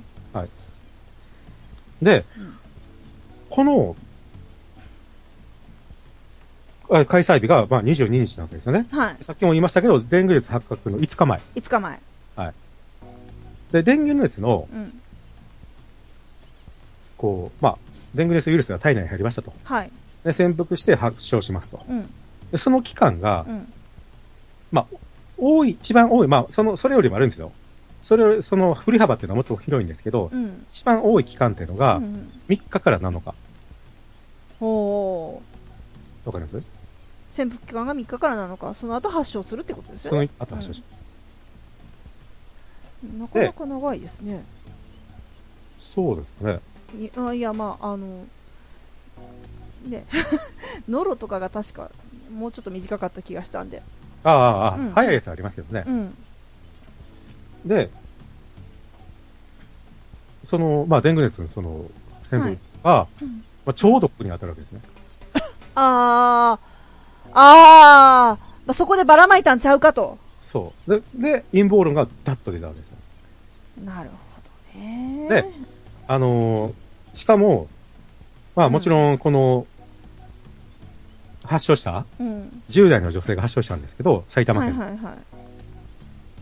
[2.00, 2.56] で、うん
[3.48, 4.05] この、あ
[6.88, 8.86] 開催日が、まあ、22日なわけですよね。
[8.92, 9.16] う、はい。
[9.22, 11.40] さっきも言いましたけど、デング熱発覚の5日前。
[11.54, 12.00] 5日前。
[13.72, 15.00] で、デング熱の、うん。
[17.18, 17.78] こう、まあ、
[18.14, 19.52] デング熱ウイルスが体内に入りましたと。
[19.64, 19.90] はい。
[20.24, 21.84] で、潜伏して発症しますと。
[21.88, 22.08] うん。
[22.52, 23.72] で、その期間がう、ん。
[24.70, 24.96] まあ、
[25.38, 27.52] 多い、一番多い、まあ、その、それよりもあるんですよ。
[28.02, 30.64] それ、その、振り幅っていうのはもっと広いんですけど、うん。
[30.70, 32.30] 一番多い期間っていうのがう、ん。
[32.48, 33.34] 3日から7日。
[34.60, 35.42] ほ
[36.24, 36.28] う。
[36.28, 36.62] わかります？
[37.36, 40.34] 潜伏期間が3日からなのか、その後発症するってことですそのよね。
[40.38, 41.06] 後発症します。
[43.18, 44.42] なかなか長いですね。
[45.78, 46.60] そうですかね。
[46.98, 48.24] いあいや、まあ、あの、
[49.84, 50.06] ね、
[50.88, 51.90] ノロとかが確か、
[52.34, 53.82] もうちょっと短かった気がしたんで。
[54.24, 55.90] ああ、ああ、うん早いやつありますけどねう。
[55.90, 56.14] ん。
[57.66, 57.90] で、
[60.42, 61.84] その、まあ、デング熱のその、
[62.24, 64.80] 潜伏が、うんまあ、ちょうどここに当たるわけですね。
[65.74, 66.75] あー、
[67.32, 70.18] あー、まあ、そこでばらまいたんちゃうかと。
[70.40, 70.90] そう。
[70.90, 72.96] で、で、陰謀論がダッと出たわけですよ。
[73.84, 74.16] なるほ
[74.74, 75.28] どね。
[75.28, 75.50] で
[76.08, 76.72] あのー
[77.16, 77.68] しかも、
[78.54, 79.66] まあ、もちろん、この、
[81.44, 82.62] 発症した、うん。
[82.68, 85.14] 10代の女性が発症したんですけど、埼玉県、はいはいは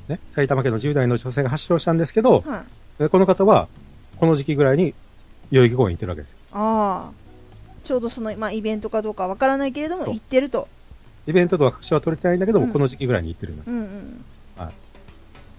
[0.09, 0.11] い。
[0.11, 2.65] ね、埼玉県の10代の女性が発症したんですけど、は
[2.99, 3.03] い。
[3.03, 3.69] でこの方は、
[4.19, 4.95] この時期ぐらいに
[5.51, 6.39] 代々木公園行ってるわけですよ。
[6.53, 7.24] ああ。
[7.85, 10.69] ちょうどその、まあ、イベントかどうかわからないけれども、行ってると。
[11.27, 13.63] イベントとは確証は取れてないんだけども、うんこの時期ぐらいに行ってるの。
[13.67, 14.25] うんうん。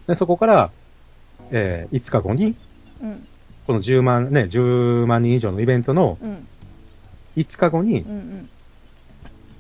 [0.07, 0.71] で、そこから、
[1.51, 2.55] えー、5日後に、
[3.01, 3.27] うん。
[3.65, 6.47] この10万、ね、10万人以上のイベントのうん。
[7.37, 8.49] 5日後にう、ん。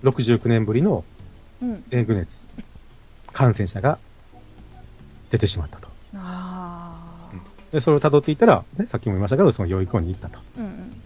[0.03, 1.03] 69年ぶりの
[1.61, 1.83] うん。
[1.89, 2.45] デング熱、
[3.31, 3.97] 感染者が
[5.31, 5.87] 出てしまったと。
[6.15, 7.35] ああ。
[7.71, 10.39] で、それを辿っていったら、ね、さっきも言いましたけど、その養育校に行ったと。
[10.57, 11.01] うんうん。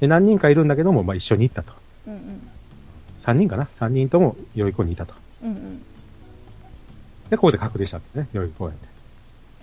[0.00, 1.72] で、何人かいるんだけども、まあ、一緒に行ったと。
[2.06, 2.50] うんうん。
[3.20, 5.14] 3人かな ?3 人とも養育校にいたと。
[5.42, 5.82] うん
[7.30, 8.78] で、ここで確定したんですね、養育公園で。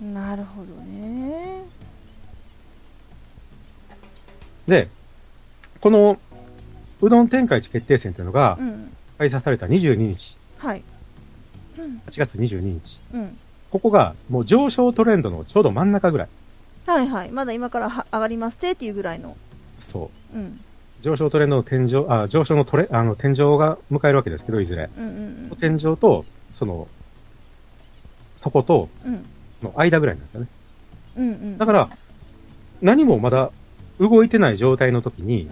[0.02, 0.14] うん。
[0.14, 1.62] なるほどね。
[4.66, 4.88] で、
[5.80, 6.18] この、
[7.00, 8.92] うどん天下一決定戦というのがう、ん。
[9.18, 10.82] 開催された22日、はい。
[11.78, 12.02] うん。
[12.06, 13.00] 8月22日。
[13.14, 13.38] うん。
[13.70, 16.28] ここが、もう上昇トレンドのちょうど真ん中ぐらい。
[16.86, 17.30] はいはい。
[17.30, 19.36] まだ今からは上がりますってっていうぐらいの。
[19.78, 20.21] そう。
[20.34, 20.60] うん。
[21.00, 24.88] 上昇トレンドの天井、あ、上昇のトレ、あの、天井が迎えるわけですけど、いずれ。
[24.96, 26.88] うんうん天井と、その、
[28.36, 29.14] 底とうん。
[29.14, 29.24] うん。
[29.62, 30.48] の間ぐらいなんですよね。
[31.16, 31.58] うんうん。
[31.58, 31.88] だから、
[32.80, 33.50] 何もまだ
[34.00, 35.48] 動いてない状態の時に。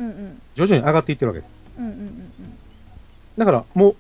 [0.55, 1.57] 徐々に上がっていってるわけです。
[1.79, 2.33] うんうんうん
[3.39, 3.97] だから、もう、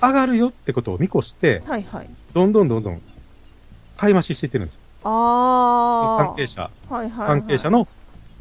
[0.00, 2.08] 上がるよってことを見越してうん。、はいはい。
[2.34, 3.02] どんどんどんどん、
[3.96, 4.80] 買い増ししていってるんですよ。
[5.02, 6.24] ああ。
[6.26, 7.40] 関係者、はいはい、はい。
[7.40, 7.88] 関係者の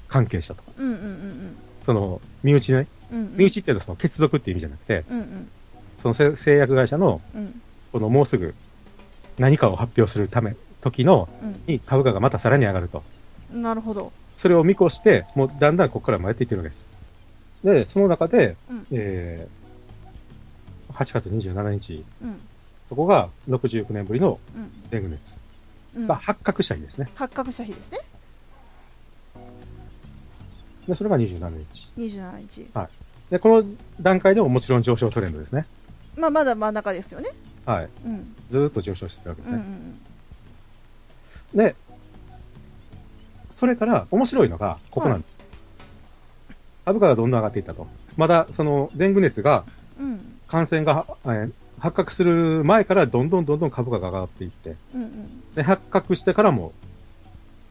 [0.07, 0.63] 関係者と。
[0.77, 2.87] うんうんうんその、身内ね。
[3.11, 3.19] うん。
[3.19, 3.37] うんうん。
[3.37, 5.49] 身内っていうのはその、血族っていう意味じゃなくて、うんうん。
[5.97, 8.53] その製製薬会社の、うんこのもうすぐ
[9.37, 11.29] 何かを発表するため、時の、
[11.65, 13.03] に株価がまたさらに上がると。
[13.53, 13.61] うん。
[13.61, 14.11] なるほど。
[14.35, 16.85] それを見越して、もうだんだんここからもやっていってるわけです。
[17.63, 22.39] で、その中で、うんえー、8月27日、うん。
[22.89, 24.89] そこが69年ぶりのうん。
[24.89, 25.39] デング熱
[25.95, 26.15] うんが。
[26.15, 27.07] 発覚した日ですね。
[27.15, 27.99] 発覚した日ですね。
[30.87, 31.91] で、それが27日。
[31.97, 32.67] 27日。
[33.29, 33.67] で、この
[33.99, 35.65] 段階でももちろん上昇トレンドですね。
[36.15, 37.29] まあ、まだ真ん中ですよね。
[37.65, 37.89] はい。
[38.05, 38.35] うん。
[38.49, 39.63] ずーっと上昇してるわけでうんう
[41.25, 41.63] すね。
[41.63, 41.75] んで、
[43.49, 45.35] それから面白いのが、ここなんです。
[46.85, 47.87] 株価がどんどん上がっていったと。
[48.15, 49.65] まだ、その、デング熱が、
[49.99, 50.05] うん。
[50.05, 50.39] うん。
[50.47, 55.53] 感染が、えー発覚する前からどんどんどんどん株価が上がっていって、うんうん。
[55.55, 56.71] で、発覚してからも、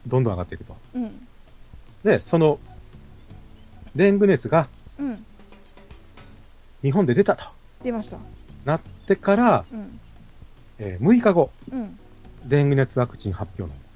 [0.07, 0.77] どんどん上がっていくと。
[0.93, 1.27] うん。
[2.03, 2.59] で、その、
[3.95, 4.67] デング熱が
[4.99, 5.25] うん。
[6.81, 7.45] 日本で出たと
[7.83, 8.17] 出ました。
[8.65, 9.99] なってから、うん。
[10.79, 11.99] えー6日後、うん。
[12.45, 13.87] デング熱ワクチン発表なんで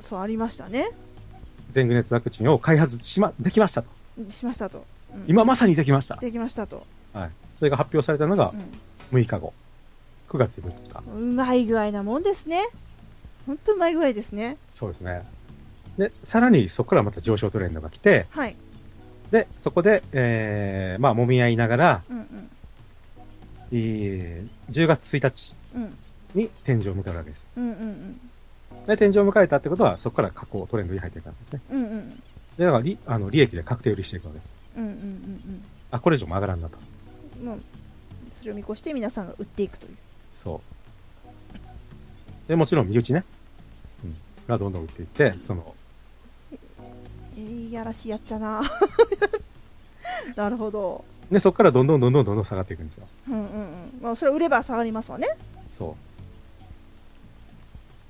[0.00, 0.08] す。
[0.08, 0.90] そう、ありましたね。
[1.72, 3.88] デング熱ワクチンを開発しま、できましたと。
[4.30, 4.78] しましたと。
[4.78, 6.16] うん今まさにできました。
[6.16, 6.86] できましたと。
[7.12, 7.30] はい。
[7.58, 8.54] それが発表されたのが
[9.12, 9.52] う6日後。
[10.28, 11.10] 9月6日。
[11.10, 11.14] ん。
[11.16, 12.68] うまい具合なもんですね。
[13.46, 14.56] ほんとうまい具合ですね。
[14.66, 15.22] そうですね。
[15.98, 18.56] で、さらにそこからまた上昇トレンドが来て、はい。
[19.30, 22.50] で、そこで、えー、まあ、揉み合いながら、うんうん。
[23.72, 25.96] えー10月1日うん。
[26.34, 27.50] に天井を迎えるわけです。
[27.56, 28.20] うんうん
[28.86, 31.60] で、天井を迎えたってことは、そこから下降トレンドに入っていくわけですね。
[31.70, 31.82] うん。
[31.82, 32.10] うんうん。
[32.56, 34.54] で、だから、利、あの、利益で確定売りしていくわけです。
[34.76, 36.78] うんうんうんあ、これ以上も上がらんなと。
[37.40, 37.46] うん。
[37.46, 37.60] もう、
[38.38, 39.96] それを見越して皆さんが売っていくという。
[40.30, 40.60] そ
[42.46, 42.48] う。
[42.48, 43.24] で、もちろん身内ね。
[44.04, 44.16] うん。
[44.48, 45.74] がどんどん売っていって、その、
[47.40, 48.62] えー、いやらしいやっちゃな。
[50.36, 51.04] なるほど。
[51.30, 53.06] で、そこからどんどんどんどんどんどん下がっていくんですよ。
[53.28, 53.48] うんうんうん。
[54.02, 55.28] まあ、それは売れば下がりますわね。
[55.70, 55.96] そ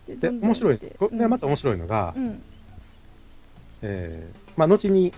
[0.09, 0.17] う。
[0.17, 0.79] で、面白い。
[0.99, 2.43] これまた面白いのが、うん。
[3.83, 5.13] えー、まあ、後に、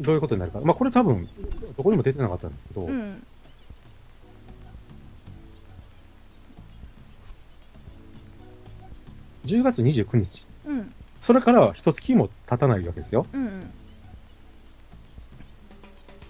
[0.00, 0.60] どういうことになるか。
[0.60, 1.28] まあ、これ多分、
[1.76, 3.22] どこにも出てなかったんですけど、うん。
[9.44, 10.46] 10月29日。
[11.18, 11.22] うん。
[11.22, 13.26] それからは一月も経たないわけですよ。
[13.32, 13.70] うんうん。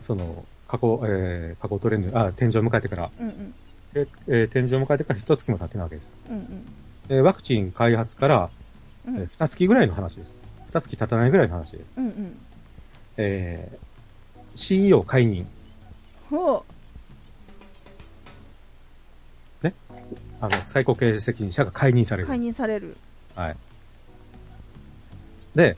[0.00, 3.54] その、過去、えー、過去トレンド、あ、天井を迎えてから、うんうん。
[3.94, 6.16] ええー天井を迎えてから一月も経ってないわけです。
[6.28, 6.66] うんうん。
[7.08, 8.50] えーワクチン開発から、
[9.06, 10.42] うんえー二月ぐらいの話です。
[10.66, 11.98] 二月経たないぐらいの話です。
[11.98, 12.38] うんうん。
[13.16, 15.46] えー、CEO 解任。
[16.30, 16.64] ほ
[20.40, 22.26] あの、最高経営責任者が解任されう。
[22.26, 22.28] る。
[22.28, 22.96] 解任される。
[23.34, 23.56] はい。
[25.58, 25.76] で、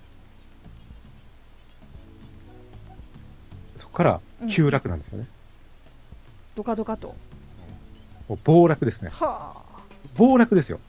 [3.77, 5.27] そこから急落なんですよね。
[6.55, 7.17] ドカドカと。
[8.29, 9.09] もう暴落ですね。
[9.11, 9.81] はあ。
[10.17, 10.81] 暴落ですよ。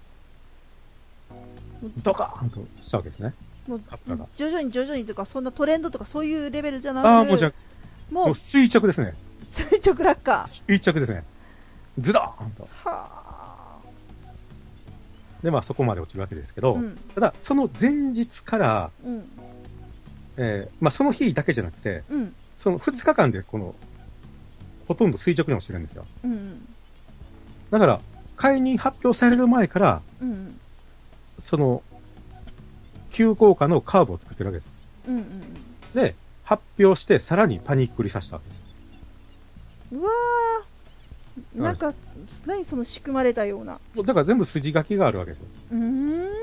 [2.04, 3.34] ドカーンとしたわけですね。
[3.66, 7.54] もう株価が、徐々に徐々にとか、そんなトレンドとかそういうレベルじゃなくああ、もうじゃあ、
[8.14, 9.16] もうもう垂直ですね。
[9.42, 10.40] 垂直落下。
[10.40, 11.24] は垂直ですね。
[11.98, 12.68] ズドーンと。
[12.84, 13.21] あ。
[15.44, 16.98] で、まあそこまで落ちるわけですけど、うん。
[17.16, 19.30] ただ、その前日から、うん。
[20.38, 22.36] えーまあその日だけじゃなくて、うん。
[22.58, 23.76] その2日間でこの、
[24.88, 26.06] ほとんど垂直に落ちてるんですよ。
[26.24, 26.68] うん。
[27.70, 28.02] だから、
[28.36, 30.60] 解任発表される前から、うん。
[31.40, 31.82] その、
[33.10, 34.72] 急降下のカーブを作ってるわけです。
[35.08, 35.16] うん。
[35.18, 35.24] うん。
[35.94, 38.62] で、発表してさらにパニックりさせたわけです。
[39.94, 40.71] うわー
[41.56, 41.94] なんか、
[42.46, 43.80] 何その仕組まれたような。
[43.96, 45.48] だから全部筋書きがあるわけですよ。
[45.72, 46.22] うーん。
[46.22, 46.34] だか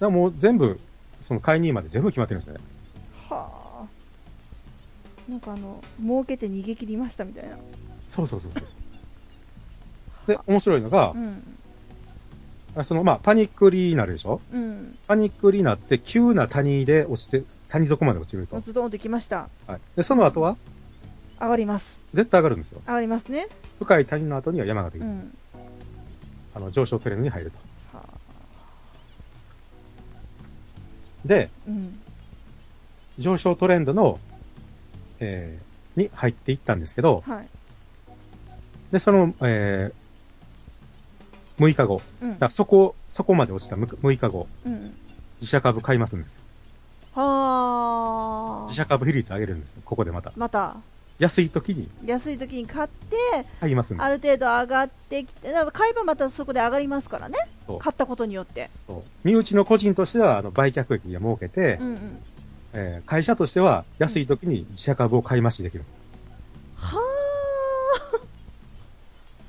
[0.00, 0.78] らもう全部、
[1.20, 2.58] その解任まで全部決まってるんですね。
[3.28, 3.48] は
[3.82, 5.30] あ。
[5.30, 7.56] なんかあの、儲けて逃げ切りましたみたいな。
[8.08, 8.64] そうそうそうそう。
[10.26, 11.56] で、面白いのがう、ん。
[12.76, 14.40] あその、まあ、パニックになるでしょ？
[14.52, 14.98] うん。
[15.06, 18.60] パニックになって、急な谷で落ちて、谷底まで落ちると。
[18.60, 19.48] ズドンときました。
[19.66, 19.80] はい。
[19.96, 20.56] で、その後は、
[21.40, 22.03] 上がります。
[22.14, 22.80] 絶対上がるんですよ。
[22.86, 23.48] 上がりますね。
[23.80, 25.06] 深い谷の後には山ができる。
[25.06, 25.36] うん。
[26.54, 27.98] あの、上昇トレンドに入ると。
[27.98, 28.08] はあ。
[31.26, 32.00] で、うん。
[33.18, 34.20] 上昇トレンドの、
[35.18, 37.48] えー、に入っていったんですけど、はい。
[38.92, 42.00] で、その、えー、6日後。
[42.22, 44.94] うんだそこ、そこまで落ちた6日後、うん。
[45.40, 46.40] 自社株買いますんですよ。
[47.14, 48.74] はあ自。
[48.76, 49.82] 社株比率上げるんですよ。
[49.84, 50.32] ここでまた。
[50.36, 50.76] また、
[51.18, 53.16] 安い時に安い時に買って、
[53.60, 57.36] 買いますんである程度上がってきて、だから買えばまたそこで上がりますからね。
[57.66, 58.68] そう買ったことによって。
[58.70, 59.10] そう。
[59.22, 62.22] 身内の個人としては、あの、売却益が儲けて、うんうん。
[62.72, 65.84] えー会社としては安い時に自社株を買い増しできる。
[66.76, 67.00] は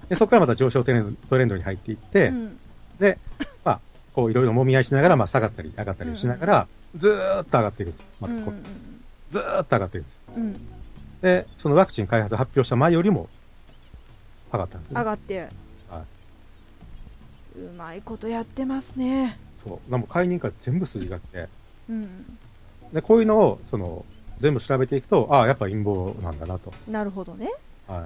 [0.08, 2.32] で、そこからまた上昇トレンドトレンドに入っていって、あ。
[2.32, 2.60] うん。
[3.00, 3.18] で、
[3.64, 3.80] まあ、
[4.14, 7.94] こういろいろ揉み合いしながら、まあ下がったり上がったりしながら、ずーっと上がっていく。
[8.20, 8.64] まううん
[9.32, 10.20] ずーっと上がっていくんです。
[10.38, 10.75] うんうん。
[11.26, 13.28] で、そのワクチン開発発表した前よりも
[14.54, 15.50] 上がったんですね、上がって。
[15.90, 16.04] は
[17.58, 19.40] うまいことやってますね。
[19.42, 19.90] そう。
[19.90, 21.50] でも解任から全部筋があって、
[21.90, 22.38] うん。
[22.94, 24.06] で、こういうのを、その、
[24.40, 26.72] 全部調べていくと、ああ、やっぱ陰謀なんだなと。
[26.88, 27.52] なるほどね。
[27.88, 28.06] は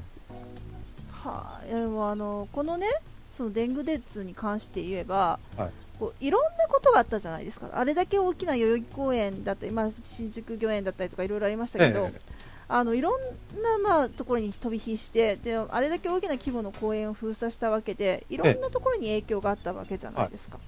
[1.11, 2.87] はあ、でもあの、このね、
[3.35, 7.71] そのデング熱に関して言えば、はいこういろんなことがあったじゃないですか。
[7.73, 11.89] あれだけ大きな代々木公園だったり、まあ、新宿御苑だったりとかいろいろありましたい。
[11.89, 12.38] けど、ええ
[12.71, 13.21] あのいろん
[13.61, 20.59] な、まあ、ところに飛び火してで、あれだけ大きな規模の公園を封鎖したわけで、いろんなところに影響があったわけじゃないですか。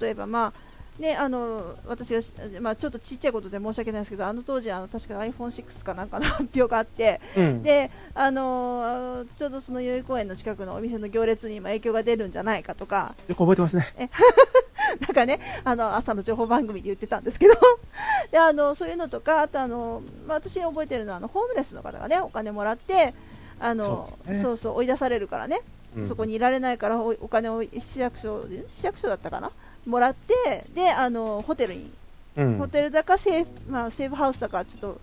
[0.00, 7.62] 例えば、まあね、あの私がし、まあ、ちょっとちっちゃいことで申し訳ないですけど、あの当時、あの確か iPhone6 かなんかの発表があって、うん。
[7.62, 13.94] で、あのーちょうどその代々木公園の近くのお店の行列にも影響が出るんじゃないかとか、よく覚えてますね。
[15.00, 17.54] なんかね、あの朝の情報番組で言ってたんですけど、
[18.30, 23.14] であのそういうのとか、あとあの、まあ私が覚えてるのはあのホームレスの方がね、お金もらって、
[23.60, 24.42] あのそうね。
[24.42, 25.60] そうそう追い出されるからね、
[25.96, 26.08] うん。
[26.08, 29.50] そこにいられないからおお金を市役所市役所だったかな、
[29.86, 31.90] もらって、であのホテルに
[32.36, 32.58] うん。
[32.58, 35.00] ホテルだかセーフ,、まあ、セーフハウスだかちょっと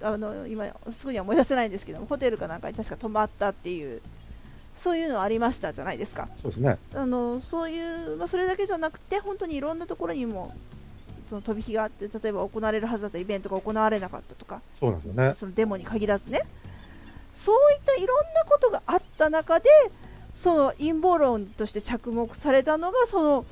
[0.00, 0.66] あの今
[0.98, 4.00] すぐには思い出せないんですけどもホテルかなんかに確か泊まったっていう
[4.82, 6.78] そういうのありましたじゃないですかそうですね。
[6.94, 7.80] あのそうい
[8.12, 10.54] う、まあ、それだけじゃなくて本当にいろんなところにも
[11.28, 15.34] その飛び火があって例えば行われるはずだったイベントが行われなかったとかそうなんですよね。
[15.38, 16.42] そのデモに限らずね
[17.36, 19.68] そういったいろんなことがあった中で
[20.34, 23.44] その陰謀論として着目されたのがその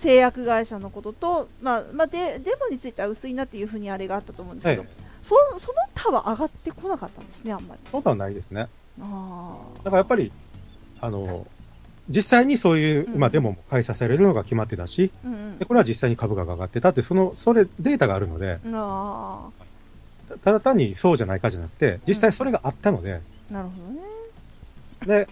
[0.00, 7.80] 製薬会社のことと、まあまあ、でデモについては薄いなっていうふうにあれがあったと思うんですけど、ええそその他は上がってこなかったんですね、あんまり。
[7.84, 8.68] そうではないですね。
[9.00, 10.32] あだからやっぱり、
[11.00, 11.46] あの、
[12.08, 18.58] 実際にそういう、うんまあデモも開催されるのが決まってたし、ーうんでこれは実際に株価が上がってたって、その、それ、データがあるので、
[20.28, 25.26] たただ単にそうじゃないかじゃなくて、実際それがあったので、ーなるほどね。
[25.26, 25.28] で、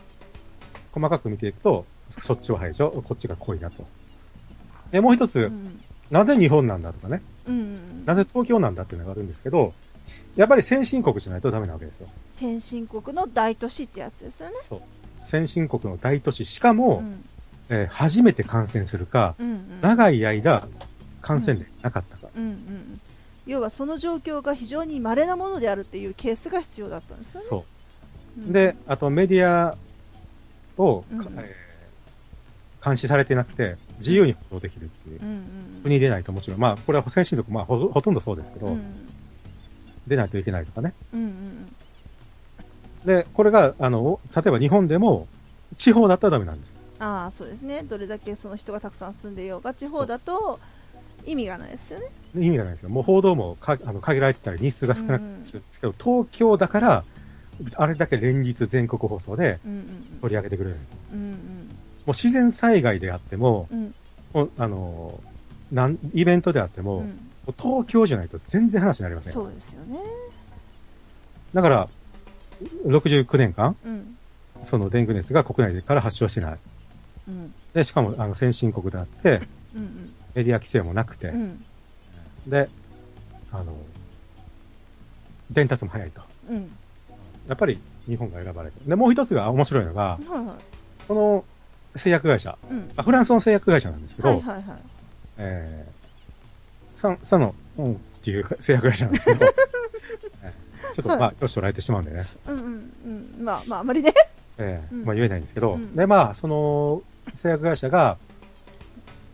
[0.92, 3.86] 細かく見ていくと、そっちは排除、こっちが濃いなと。
[4.90, 9.74] で、もう一つ、うんなぜ日本なんだとかね、うん、なぜ東京なんだっていうのがあるんですけど、
[10.36, 12.08] やっぱり先進国じゃないとダメなわけですよ。
[12.32, 14.54] 先進国の大都市ってやつですよね。
[14.54, 14.80] そう。
[15.26, 17.24] 先進国の大都市、しかも、うん
[17.68, 20.66] えー初めて感染するか、うんうん長い間
[21.20, 22.28] 感染例なかったか。
[22.34, 23.00] うんうん、
[23.46, 27.46] 要はその状況が非常に稀なものであるっていうケースが必要だったんですよね。
[27.48, 27.64] そ
[28.38, 28.40] う。
[28.40, 29.76] うんで、あとメディア
[30.78, 31.68] を、えー
[32.82, 35.24] 監視されてなくて、自由に報道できるっていうう。
[35.26, 38.82] ん国出ないともちろん、まあ、これは先進国、まあほ、ほとんどそうですけど、うんうん
[40.06, 40.94] 出ないといけないとかね。
[41.12, 41.74] うんうん
[43.04, 45.28] で、これが、あの、例えば日本でも、
[45.76, 46.74] 地方だったらダメなんです。
[46.98, 50.58] ああそうですね、どれだけその人がたくさん住んでようが、地方だと
[51.26, 52.06] 意味がないですよね。
[52.34, 52.88] 意味がないですよ。
[52.88, 57.04] もう報道もかあの限られてたり、日数が少なくなってるんですけど、東京だから、
[57.76, 60.96] あれだけ連日全国放送でうんうん取り上げてくれるんですよ。
[61.12, 61.67] うんうん
[62.12, 63.94] う自然災害であっても、うん。
[64.32, 65.20] もうあの、
[65.72, 67.08] なん、イベントであっても、もうん。
[67.48, 69.32] う東京じゃないと全然話になりません。
[69.32, 70.00] そうですよね。
[71.54, 71.88] だから、
[72.86, 74.16] 69年間、うん。
[74.62, 76.58] そのデング熱が国内から発症してない。
[77.28, 77.54] うん。
[77.72, 79.42] で、しかも、あの、先進国であって、
[79.74, 80.12] うん。
[80.34, 81.64] メディア規制もなくて、うん。
[82.46, 82.68] で、
[83.52, 83.74] あの、
[85.50, 86.22] 伝達も早いと。
[86.50, 86.70] うん。
[87.48, 88.80] やっぱり日本が選ばれて。
[88.86, 90.56] で、もう一つが面白いのが、はいはい。
[91.06, 91.44] この
[91.98, 92.90] 製薬会社、うん。
[92.96, 94.64] あフランスの製薬会社なんですけど、はいはいはい。
[95.38, 99.46] えー、サン、サノ、うん、っていう製薬会社なんですけど、
[100.42, 103.44] えーちょっと、はいまあ、よしとられてしまうんでね、うんうんうん。
[103.44, 104.12] まあまあ、あまりね。
[104.58, 107.02] えーうんまあ言えないんですけど、うんで、まあ、その、
[107.36, 108.16] 製薬会社が、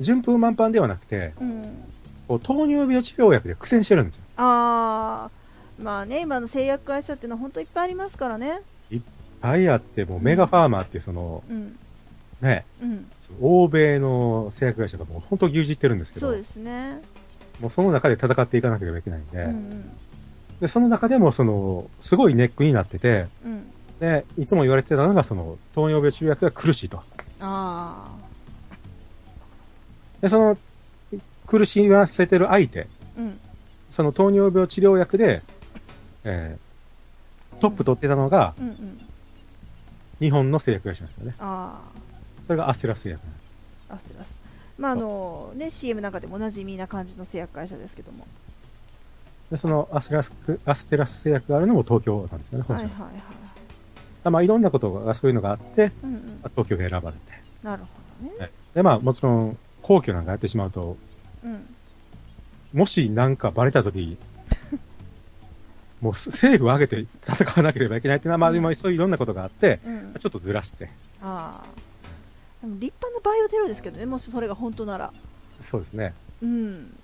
[0.01, 1.65] 順風満帆ではなくて、うん。
[2.27, 4.25] こう糖尿病治療薬で苦戦してるんですよ。
[4.37, 8.61] あー、まあね、今の製薬会社っていうのは本当いっぱいありますからね。
[9.41, 11.79] バイヤーってもうメガファーマーっていうその、うん。
[12.45, 13.07] ね、うん。
[13.41, 17.01] 欧米の製薬会社がもう本当牛耳ってるんですけど、そうですね。
[17.61, 19.91] もうその中で戦っていかなければいけないんで、うんうん。
[20.61, 23.71] で、その中でもその、すごいネックになってて、うん。
[23.99, 27.03] で、いつも言われてたのがその、糖尿病治療薬が苦しいと。
[27.41, 28.15] あ
[30.21, 30.59] で、その、
[31.47, 32.87] 苦しませてる相手、ー。
[33.19, 33.41] うん。
[33.91, 35.43] その糖尿病治療薬で、
[36.25, 39.01] えー、トップ取ってたのが、うんうん。
[40.21, 41.37] 日本の製薬会社なんですよね。
[41.39, 41.81] あ
[42.47, 43.23] それがアステラス製薬。
[43.91, 43.95] ー。
[43.95, 44.41] アステラス。
[44.79, 48.27] まああの、ね、CM なんかでもおなじみな感じの製薬会社ですけども。
[49.51, 50.33] で、そのアステラス、
[50.65, 52.91] アステラス製薬があるのも東京なんですよね、本社が。
[52.91, 53.19] はいはいは
[54.27, 54.31] い。
[54.31, 56.39] まあ、いろんなことが、そういうのがあって、うんうん。
[56.43, 57.33] まあ東京で選ばれて。
[57.63, 57.89] なるほ
[58.23, 58.39] どね。
[58.39, 60.97] はいで、まあ、もちろん、皇居なんかやってしまうと、
[61.45, 61.75] うん。
[62.73, 64.19] もしなんかバレたとき、
[66.01, 70.15] もう政府を挙げて戦わなければいけないっていうのは、まあ、うん今そういういろんなことがあって、うん。
[70.19, 70.91] ちょっとずらして。
[71.23, 71.67] ああ。
[72.65, 75.13] でも立派なバイオテロですけどね、もしそれが本当なら。
[75.61, 76.15] そうですね。
[76.43, 76.95] うん。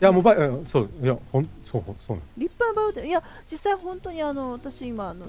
[0.00, 2.34] いや、もうば、うんそう、いや、ほん、そう、そうなんです。
[2.38, 3.06] 立派なバイオテロ。
[3.06, 5.26] いや、実際本当にあの、私今あの、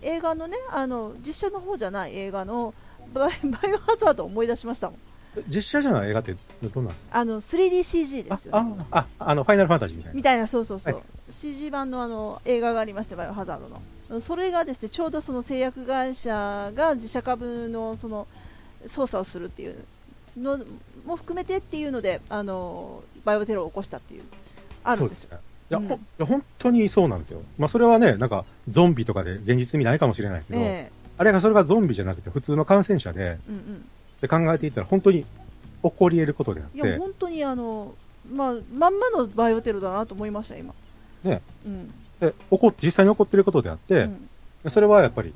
[0.00, 2.74] 映画のね、あの、実写の方じゃない映画の、
[3.12, 4.98] バイバイオハザードを思い出しましたもん。
[5.48, 6.36] 実写じゃない映画って
[6.72, 7.18] どんなんですか？
[7.18, 8.84] あの、3DCG であすよ、ね。
[8.90, 10.16] あ、あ、あの、ファイナルファンタジーみたいな。
[10.16, 13.68] みたいな、そうそうそう、はい CG 版のあの映画がありまして、バイオハザード
[14.10, 14.20] の。
[14.20, 18.26] それがですね、ちょうどその製薬会社が自社株のその
[18.86, 19.76] 操作をするっていう
[20.36, 20.58] の
[21.06, 24.22] も含めてっていうので、あのバイオテロを起こしたっていう、
[24.84, 25.30] あるんですよ。
[25.30, 25.52] そうですね。
[25.70, 27.42] いや、うんいや本当にそうなんですよ。
[27.58, 33.88] まあ、それはね、なんか、ゾンビとかで現実味ないかもしれないけど、えあれがそれがゾンビじゃなくて普通の感染者で、えうんうん。
[34.20, 35.24] で考えていったら本当に
[35.82, 37.94] 起こり得ることであっいや、て、本当にあの、
[38.30, 40.74] まあ、まんまのバイオテロだなと思いました、今。
[41.24, 41.42] ね。
[41.66, 41.88] うん。
[42.20, 44.28] で、起こ、実際に起こっていることであって、うん。
[44.64, 45.34] でそれはやっぱり、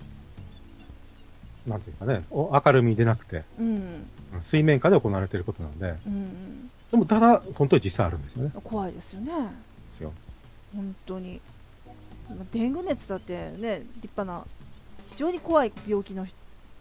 [1.67, 3.67] なんていうかね、お明るみでなくて、うん。
[3.67, 4.07] うん
[4.43, 6.71] 水面下で行われていることなんで、うんうん。
[6.91, 8.51] でもただ、本当に実際あるんですよね。
[8.63, 9.33] 怖いですよね。
[9.33, 10.13] ですよ
[10.75, 11.41] 本当に。
[12.29, 14.45] まあデング熱だってね、立派な、
[15.09, 16.27] 非常に怖い病気の、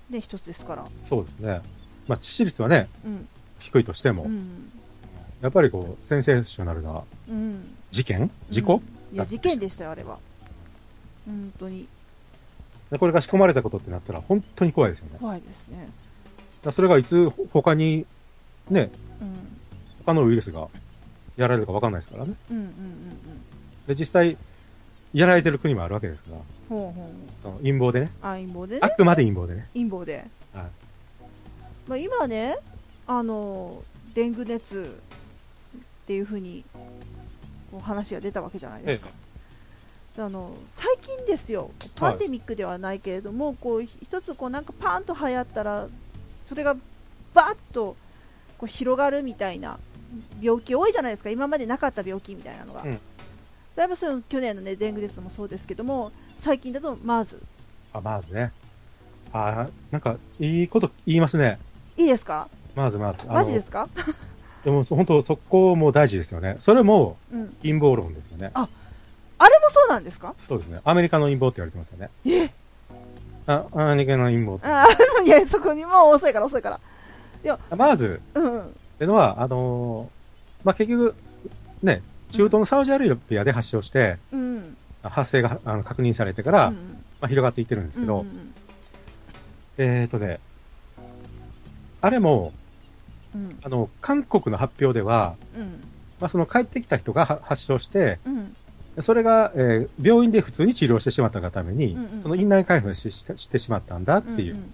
[0.09, 0.85] ね、一つですから。
[0.97, 1.61] そうですね。
[2.07, 3.27] まあ、致死率はね、うん。
[3.59, 4.71] 低いとしても、うん。
[5.41, 7.75] やっぱりこう、センセーショナルなうん。
[7.91, 8.81] 事件事故、
[9.13, 10.19] いや、事件でしたよ、あれは。
[11.25, 11.87] 本当にで
[12.99, 15.17] これが仕込まれたことってなったら本当に怖いですよね。
[15.19, 15.89] 怖いですね。
[16.65, 18.05] らそれがいつ他に、
[18.69, 19.33] ね、うん。
[20.05, 20.67] 他のウイルスが
[21.37, 22.33] やられるかわかんないですからね。
[22.49, 22.71] うんうんうんうん。
[23.87, 24.37] で、実際、
[25.13, 26.37] やられてる国もあるわけですから、
[26.69, 27.41] ほうほう。
[27.41, 28.11] その陰謀でね。
[28.21, 28.89] あ、陰謀でねあ。
[28.89, 29.69] くまで陰謀でね。
[29.73, 30.25] 陰謀で。
[30.53, 30.65] はい。
[31.87, 32.57] まあ、今ね、
[33.07, 34.99] あの、デング熱
[35.77, 36.65] っていうふうに、
[37.81, 39.09] 話が出たわけじゃないですか。
[40.17, 45.87] あの最近ですよ、パンデミックではないけれども、こう一つこうなんかパーンと流行ったら、
[46.45, 46.75] それが
[47.33, 47.95] バーッと
[48.57, 49.77] こう広がるみたいな
[50.41, 52.83] 病気多いじゃないですか、今までなかった病気みたいなのが。
[52.83, 52.99] うん
[53.75, 57.41] だいぶその去年のね、デング熱もそうですけども、最近だとマーズ。
[57.91, 58.53] あ、まずね。
[59.33, 61.59] あなんか、いいこと言いますね。
[61.97, 62.47] いいですか？
[62.73, 63.27] まずまず。
[63.27, 63.89] マジですか？
[64.63, 66.55] でも、本当そこも大事ですよね。
[66.59, 67.49] それもうん。
[67.63, 68.51] 陰謀論ですよね。
[68.53, 68.69] あ
[69.43, 70.33] れもそうなんですか？
[70.37, 70.79] そうですね。
[70.85, 72.09] アメリカの陰謀って言われてますよね。
[72.25, 72.51] え？
[73.47, 74.67] あ、アメリカの陰謀って。
[74.67, 74.87] あ
[75.23, 76.79] いや、そこにもう遅いから遅いから。
[77.75, 78.61] まず、うんうん。
[78.61, 78.65] っ
[78.97, 81.15] てのは、あのーまあ、結局、
[81.83, 84.77] ね、中東のサウジアラビアで発症して、うん。
[85.03, 86.73] 発生があの確認されてから、うん
[87.21, 88.53] まあ、広がっていってるんですけど、うんうん
[89.77, 90.39] えーとね、
[92.01, 92.53] あれも、
[93.35, 95.83] うんあの、韓国の発表では、うん
[96.19, 98.55] まあ、その帰ってきた人がは発症して、うん
[99.01, 104.73] それが、えー病院で普通に治療してしまったがために、うんうんその院内開放しししてしまったんだっていう、んん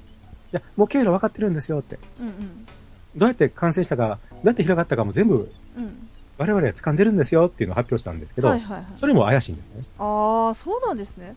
[0.51, 1.97] や、もう経路分かってるんですよって。
[2.19, 2.65] うんうん。
[3.15, 6.07] どうやって感染したか、どうやって広がったかも全部うん。
[6.37, 8.85] 我々は掴んでるんですよっていうのを発表したんですけど、はいはいはい。
[8.95, 9.83] それも怪しいんですね。
[9.99, 11.35] ああ、そうなんですね。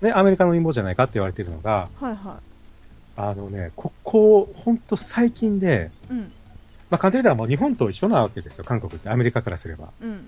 [0.00, 2.40] で、アメリカの陰謀じゃないかって言われてるのが、はいは
[3.16, 6.12] あのね、ここ、ほんと最近で、い。
[6.12, 6.32] うん。
[6.88, 9.88] まあ簡単に言ったらもう日本と一緒なわけですよ、韓国ってアメリカからすれば。
[10.00, 10.16] うんうん。
[10.16, 10.22] も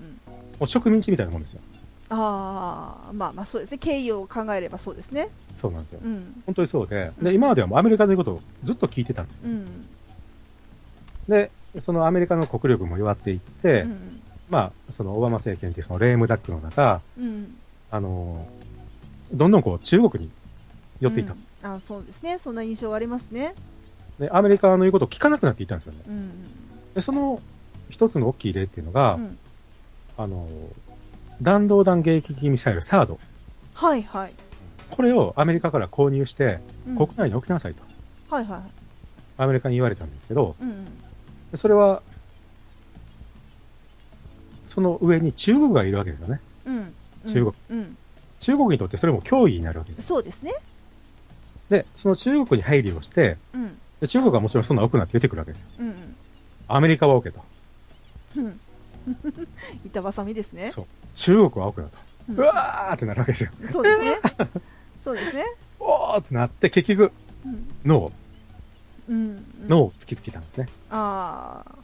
[0.61, 1.61] う植民地みたいなもんですよ。
[2.09, 3.77] ああ、まあまあそうですね。
[3.77, 5.29] 経緯を考えればそうですね。
[5.55, 5.99] そうなんですよ。
[6.03, 6.41] うん。
[6.45, 9.37] 本当にそうで、うんで、今まではもうアメリカの言うことをずっと聞いてたんです。
[9.43, 9.85] うん。
[11.27, 14.21] で、そのアメリカの国力も弱っていって、うん。
[14.49, 17.55] まあ、そのオバマ政権っていうそのレームダックの中、うん。
[17.91, 18.59] あのー
[19.31, 20.31] どんどんこう中国に
[20.99, 21.33] 寄っていった。
[21.33, 22.39] うんあそうですね。
[22.39, 23.53] そんな印象がありますね。
[24.17, 25.99] で、アメリカの言うことを聞かなくなっていったんですよね。
[26.07, 26.31] うん。
[26.95, 27.39] で、その
[27.89, 29.37] 一つの大きい例っていうのが、うん。
[30.17, 30.49] あのー
[31.41, 33.19] 弾道弾迎撃ミサイルサード。
[33.73, 34.33] はいはい。
[34.89, 37.83] これをアメリカから購入して、うん国内に置きなさいと、
[38.29, 38.61] はいはい。
[39.37, 40.85] アメリカに言われたんですけど、うんうん。
[41.51, 42.01] でそれは、
[44.67, 46.41] その上に中国がいるわけですよね。
[46.65, 46.93] うん。
[47.25, 47.53] 中国。
[47.69, 47.97] うん。
[48.39, 50.07] 中国にとってそれも脅威になるわけです。
[50.07, 50.53] そうですね。
[51.69, 53.77] で、その中国に配慮をして、うん。
[54.01, 55.67] で中国はもちろんそんな奥なって出てくるわけですよ。
[55.79, 56.15] うん
[56.71, 57.43] アメリカは奥けと。
[58.37, 58.59] うん。
[59.07, 59.47] うん。
[59.85, 60.71] 板挟みですね。
[60.71, 60.85] そう。
[61.15, 61.97] 中国は奥だと。
[61.97, 63.49] うんうわーってなるわけですよ。
[63.71, 64.17] そうですね。
[65.03, 65.45] そうですね。
[65.79, 67.11] おーってなって、結局、
[67.43, 67.67] うん。
[67.83, 68.11] ノ
[69.07, 69.15] うん。
[69.65, 70.67] ー、ノーを突きつけたんですね。
[70.91, 71.75] ああ。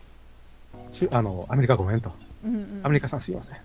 [0.91, 2.11] 中あの、アメリカごめんと。
[2.45, 2.81] うんうん。
[2.83, 3.57] アメリカさんすいません。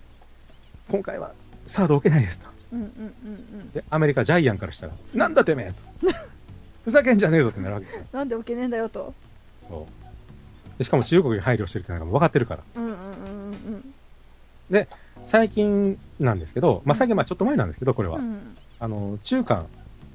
[0.90, 1.32] 今回は、
[1.66, 2.48] サード置けないですと。
[2.72, 2.88] うんうん
[3.24, 5.72] うんで、アメリカジャイアンからしたら、なんだてめえ
[6.06, 6.12] と。
[6.84, 8.04] ふざけんじゃねえぞってなるわけですよ。
[8.10, 8.18] うん。
[8.18, 9.12] なんで置けねえんだよと。
[9.68, 10.78] そう。
[10.78, 12.62] でしかも中国に配慮してるってのが分かってるから。
[12.76, 12.89] うんうんうんうん
[14.70, 14.88] で、
[15.24, 18.18] 最近なんですけど、まあ、最近まあちょっと前なんですけど、これは。
[18.18, 18.24] うん。
[18.24, 18.56] うん。
[18.78, 19.66] あの、中間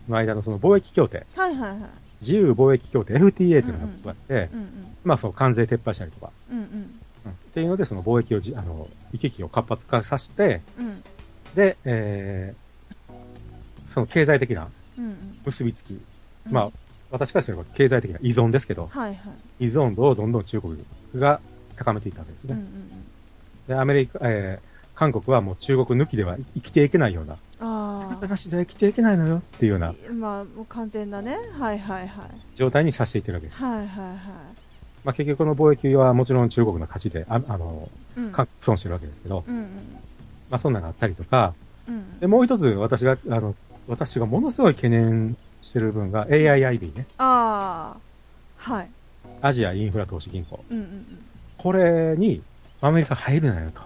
[0.08, 1.80] の間のその貿易協定、はいはいはい。
[2.22, 4.70] 自由貿易協定 FTA っていうのが結ばれて、うんうん。
[5.04, 6.64] まあその関税撤廃したりとか、うんうん。
[6.64, 7.00] うん
[7.32, 11.04] っていうのでその貿易をじ、あの、行き来を活発化させて、うん。
[11.56, 13.14] で、えー、
[13.86, 15.40] その経済的なうんうん。
[15.46, 16.02] 結びつき、うん
[16.52, 16.72] まあ、
[17.12, 19.66] 私からすれば経済的な依存ですけど、はいはい。
[19.66, 20.78] 依存度をどんどん中国
[21.16, 21.40] が
[21.76, 22.54] 高めていったわけですね。
[22.54, 23.06] うんうんうん。
[23.68, 29.94] で、アメリカ、えー、韓国はもう中国抜きでは生きていけないような、ああなたなしでは生きていけないのよっていうようなあ。
[30.14, 31.38] まあ、もう完全なね。
[31.58, 32.30] はいはいはい。
[32.56, 33.62] 状態にさせていってるわけです。
[33.62, 34.18] はいはいはい。
[35.04, 38.32] まあ結局この貿易はもちろん中国の勝ちで、ああの、うん。
[38.32, 39.64] 韓国損してるわけですけど、うんうん。
[40.50, 41.54] まあそんなのがあったりとか、
[41.88, 42.20] うん。
[42.20, 43.56] で、もう一つ私が、あの、
[43.88, 47.08] 私がものすごい懸念してる分が AIIB ね。
[47.18, 48.72] ああ。
[48.74, 48.90] はい。
[49.42, 50.64] アジアインフラ投資銀行。
[50.70, 51.06] うんうん
[51.58, 52.44] これに
[52.82, 53.82] アメリカ入るなよと。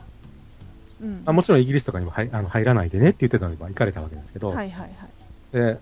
[1.01, 1.09] うん。
[1.09, 1.23] うん。
[1.25, 4.91] あもちろんイギリスとかにも入あの入らないでねって言ってたのにまあ行かれたわけですけど、はいはいはい。
[5.51, 5.79] で、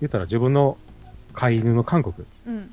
[0.00, 0.76] 言ったら自分の
[1.32, 2.14] 飼い犬の韓国、
[2.46, 2.70] うん。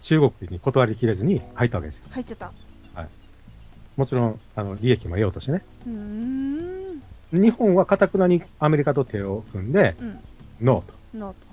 [0.00, 2.04] 中国に断りきれずに入ったわけですよ。
[2.10, 2.52] 入っちゃった。
[4.00, 5.62] もちろん、あの、利益も得ようとしてね。
[5.86, 7.02] うーん。
[7.32, 10.18] 日本は堅くなにアメリカと手を組んで、うん。
[10.62, 10.94] ノーと。
[11.14, 11.46] ノート。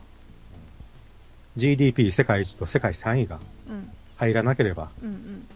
[1.58, 3.90] GDP 世界一と世界3位がうん。
[4.18, 5.47] 入らなければ、うんうん。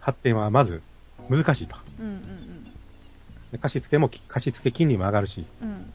[0.00, 0.82] 発展はまず
[1.30, 1.76] 難しいと。
[2.00, 2.20] うんうん
[3.52, 5.68] で貸付も、貸付金利も上がるし、うん。
[5.68, 5.92] うん。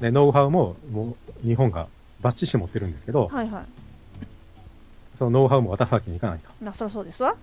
[0.00, 1.88] で、ノウハウも、もう、日本が
[2.20, 3.64] バッチシ持ってるんですけど、はいはい。
[5.18, 6.48] そのノウハウも渡すわけにいかないと。
[6.64, 7.34] な、そりゃそうですわ。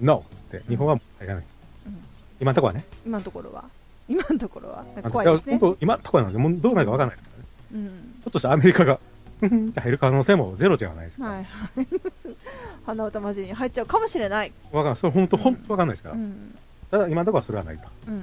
[0.00, 1.58] ノーっつって、日本は入らないです。
[1.86, 1.98] うん。
[2.40, 2.86] 今のところはね。
[3.04, 3.64] 今のところは？
[4.06, 4.84] 今のところは？
[5.10, 7.48] 怖いですね今のところなんで、もうどうなるかわかんないですからね。
[7.72, 7.88] うん。
[8.22, 9.00] ちょっとしたアメリカが、
[9.48, 11.24] 入る可能性もゼロじゃないですか。
[11.24, 11.86] わ、はいはい。
[12.86, 14.52] 鼻歌混じりに入っちゃうかもしれない。
[14.72, 14.96] かんない。
[14.96, 16.14] それ本当、本当わかんないですから。
[16.16, 16.58] うん。
[16.90, 17.82] ただ今のところはそれはないと。
[17.86, 18.22] っうん。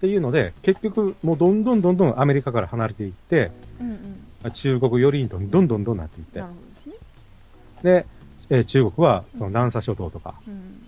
[0.00, 3.90] ていうので、結局、もうどんどんどんどんアメリカから離れていって、うん
[4.44, 4.50] うん。
[4.52, 8.06] 中国寄りにどんどんどんどんなっていってなる、ほどですね。
[8.50, 10.82] で、えー中国は、その南沙諸島とか、うん。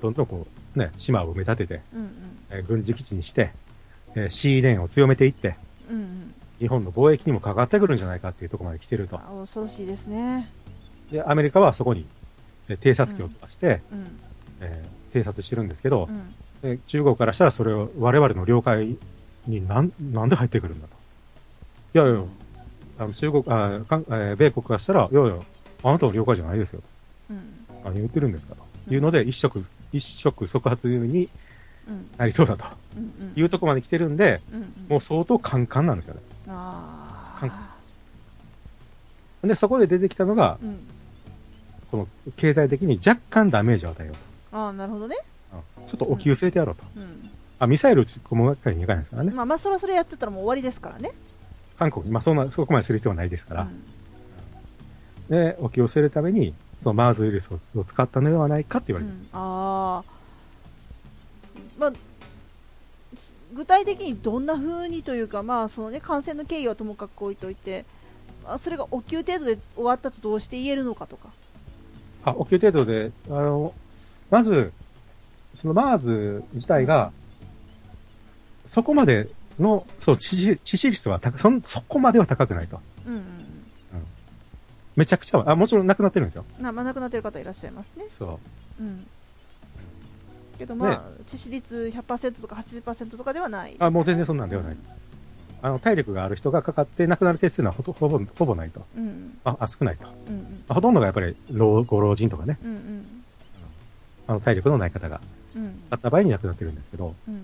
[0.00, 2.08] どんどんこう、ね、島を埋め立てて、うん
[2.50, 3.52] えー軍事基地にして、
[4.14, 5.56] えー、シーレーンを強めていって、
[5.90, 5.96] うん。
[5.96, 6.33] うんうん。
[6.64, 9.16] 日本の貿易にも関わってくるんじゃないかっていうところまで来てると。
[9.16, 10.48] あ恐ろしいですね。
[11.12, 12.06] で、アメリカはそこに、
[12.68, 14.06] えー偵察機を飛ばして、うん。
[14.60, 16.08] えー偵察してるんですけど
[16.62, 16.76] う、ん。
[16.76, 18.96] で中国からしたらそれを我々の領海
[19.46, 20.94] になん、なんで入ってくるんだと。
[21.94, 22.24] いやいや、
[22.98, 25.34] あの中国、あかんえー米国からしたら、いやいや、
[25.82, 26.80] あなたの領海じゃないですよ。
[27.30, 27.66] うん。
[27.84, 28.64] 何言ってるんですかと。
[28.94, 29.62] いうので、一触、
[29.92, 31.28] 一触即発に
[31.86, 32.08] うん。
[32.16, 32.64] なりそうだと。
[33.36, 34.60] いうところまで来てるんで、うん。
[34.88, 36.20] もう相当カンカンなんですよね。
[36.48, 37.50] あ韓
[39.42, 39.46] あ。
[39.46, 40.78] で、そこで出てきたのが、うん。
[41.90, 45.16] この経済的に若干ダメージを与えようああ、なるほどね。
[45.86, 46.82] ちょっとお気を据えてやろうと。
[46.96, 47.30] うん。
[47.58, 49.30] あ、ミサイル撃ち込むわけにいかないですからね。
[49.32, 51.12] まあまあ、それはそれやってたらもう終わりですからね。
[51.78, 53.84] 韓国に、まあそんな、そこまでする必要はないですから、うん
[55.28, 59.22] で、お気をつけるために、そのマーズウイルスをを使ったのではないかって言われてます。
[59.24, 60.14] うんああ。
[61.78, 61.92] まあ、
[63.54, 67.84] 具体的にどんな風にというか、まあ、そのね、感染の経緯はともかく置いといて、
[68.46, 71.28] あそれがお給程度で終わったとどうして言えるのかとか。
[72.24, 73.72] あ、お給程度で、あの、
[74.30, 74.72] まず、
[75.54, 77.12] そのマーズ自体が、
[78.66, 79.28] そこまで
[79.58, 82.80] の、そう、致死率は高そん、そこまでは高くないと。
[83.06, 83.44] うんうん
[84.96, 86.44] めちゃくちゃは、あ、もちろん亡くなってるんですよ。
[86.60, 88.04] まあ、亡くなってる方いらっしゃいますね。
[88.08, 88.38] そ
[88.78, 88.82] う。
[88.82, 89.06] うん。
[90.54, 93.76] けどまあ、致死率100%とか80%とかではない。
[93.78, 94.76] あ、もう全然そんなんではない。
[95.62, 98.84] あの、体力がある人がかかって亡くなるケースというのはほとほぼ、ほぼないと。
[98.96, 100.06] うんあ、あ少ないと。
[100.28, 103.24] うんうんほとんどがやっぱり老、ご老人とかね、うんうん
[104.26, 105.20] あの、体力のない方が
[105.56, 107.34] うんあった場合に亡くなってるんですけど、うん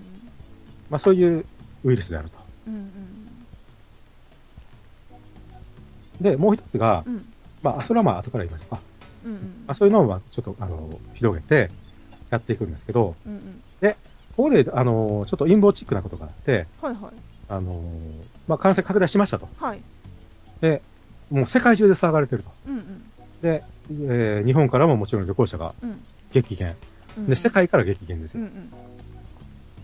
[0.89, 1.45] まあそういう
[1.83, 2.37] ウイルスであると。
[2.67, 2.83] うんうん
[6.21, 7.25] で、もう一つが、うん
[7.63, 8.81] まあ、それはまあ後から言いましょうか。
[9.25, 11.71] うんうんまあそういうのをまあちょっと、あの、広げて
[12.31, 13.35] やっていくんですけど、うんう
[13.87, 13.95] ん。
[14.35, 17.11] ここで、あの、ちょっと陰謀チックなことがあって、はいはい。
[17.49, 17.81] あの、
[18.47, 19.47] まあ感染拡大しましたと。
[19.57, 19.81] はい。
[20.61, 20.81] で、
[21.29, 22.49] もう世界中で騒がれてると。
[22.67, 23.03] うんうん。
[23.41, 26.01] で、えー日本からももちろん旅行者がうん。
[26.31, 26.75] 激減。
[27.17, 28.41] うんで、世界から激減ですよ。
[28.41, 28.49] うんう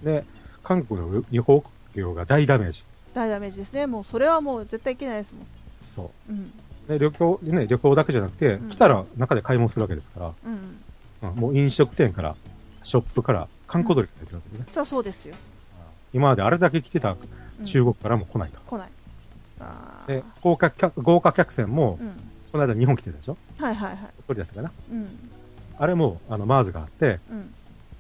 [0.02, 0.06] ん。
[0.06, 0.24] で、
[0.64, 2.86] 韓国の旅行業が大ダメージ。
[3.14, 3.86] 大ダメージですね。
[3.86, 5.45] もうそれはもう絶対いけないですもん。
[5.82, 6.32] そう。
[6.32, 6.54] ん。
[6.88, 6.89] う。
[6.89, 8.70] で、旅行、ね、旅行だけじゃなくて、うん。
[8.70, 10.78] 来たら中で買い物するわけですから、うん
[11.22, 11.30] うん。
[11.30, 12.36] うんもう飲食店から、
[12.84, 14.65] ショップから、観光鳥が出てるわけですね。
[14.74, 15.36] そりゃそうですよ。
[16.13, 17.18] 今まであれだけ来てた
[17.59, 17.65] うん。
[17.65, 18.59] 中国からも来ないと。
[18.61, 18.89] 来ない。
[20.07, 22.09] で、豪華客、豪華客船もう、ん。
[22.51, 23.38] この間日本来てたでしょ？
[23.57, 23.97] はいはいはい。
[24.28, 24.72] 鳥だったかな？
[24.91, 25.07] うん。
[25.80, 27.53] あれも、あの、マーズがあって、うん。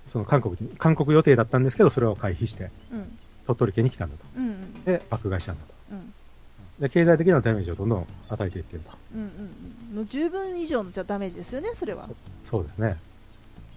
[0.07, 3.17] その韓国に、韓国予定だったんですけど、それを回避して、うん。
[3.45, 4.23] 鳥取県に来たんだと。
[4.37, 4.83] うんうん。
[4.85, 5.73] で、爆買いしたんだと。
[5.91, 6.13] うん。
[6.79, 8.91] で、経済的なダメージをどんどん与えていってると。
[9.13, 9.31] うんうんうん
[9.97, 12.97] もう十分以上のじゃダメージですよねそれはそそうですね。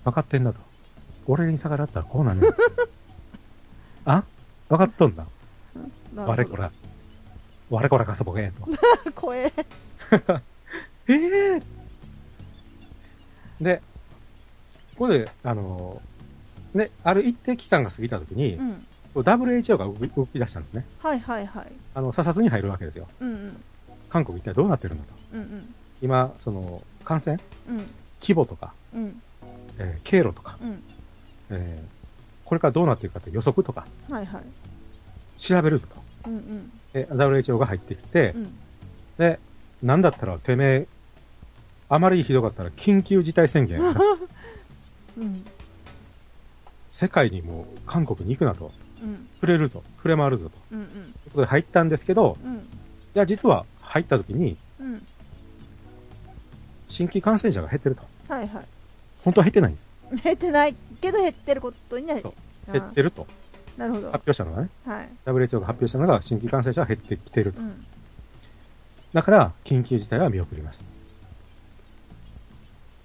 [0.05, 0.61] 分かってんだと。
[1.27, 2.59] 俺に逆らったらこうなんです。
[4.05, 4.23] あ？
[4.68, 5.25] 分かっとんだ。
[6.14, 6.71] 我こら。
[7.71, 8.68] 我こらかそぼけと。
[9.16, 9.51] 怖え
[11.09, 11.14] え
[11.57, 11.62] え
[13.59, 13.83] で、
[14.97, 20.85] ここで、あのーね、ある一定期間が過ぎたときにう、ん WHO が動き動き出したんですね。
[20.99, 23.09] はいはいはいあの、査察に入るわけですよ。
[23.21, 23.64] うんうん
[24.11, 25.12] 韓国一体どうなってるんだと。
[25.33, 27.38] うんうん今、その、感染？
[27.68, 27.76] うん。
[28.20, 29.22] 規模とか、うん。
[29.78, 30.82] えー経路とか、うん。
[31.51, 32.01] えー
[32.44, 34.42] これからどうなっていくかという予測とか、はいはい。
[35.38, 36.03] 調べるぞと。
[36.28, 36.72] うんうん。
[36.92, 38.59] で、WHO が入ってきて、うん。
[39.18, 39.38] で、
[39.82, 40.86] なんだったらてめえ、
[41.88, 45.44] あまりひどかったら緊急事態宣言うん。
[46.90, 48.72] 世界にもう韓国に行くなと。
[49.01, 49.28] うん。
[49.34, 49.84] 触れるぞ。
[49.98, 50.57] 触れ回るぞと。
[50.72, 50.86] うんうん。
[50.88, 52.57] ということで入ったんですけど、うん。
[52.57, 52.59] い
[53.14, 54.57] や、実は入った時にうん
[56.91, 58.03] 新規感染者が減ってると。
[58.28, 58.64] はいはい
[59.24, 59.86] 本当は減ってないんです。
[60.24, 62.34] 減ってないけど減ってることになるそ
[62.68, 63.26] う減ってると。
[63.76, 64.70] なるほど発表したのがね。
[64.86, 67.64] はい WHO が発表したのが新規感染者が減ってきているとう。
[67.64, 67.86] ん
[69.12, 70.84] だから、緊急事態は見送ります。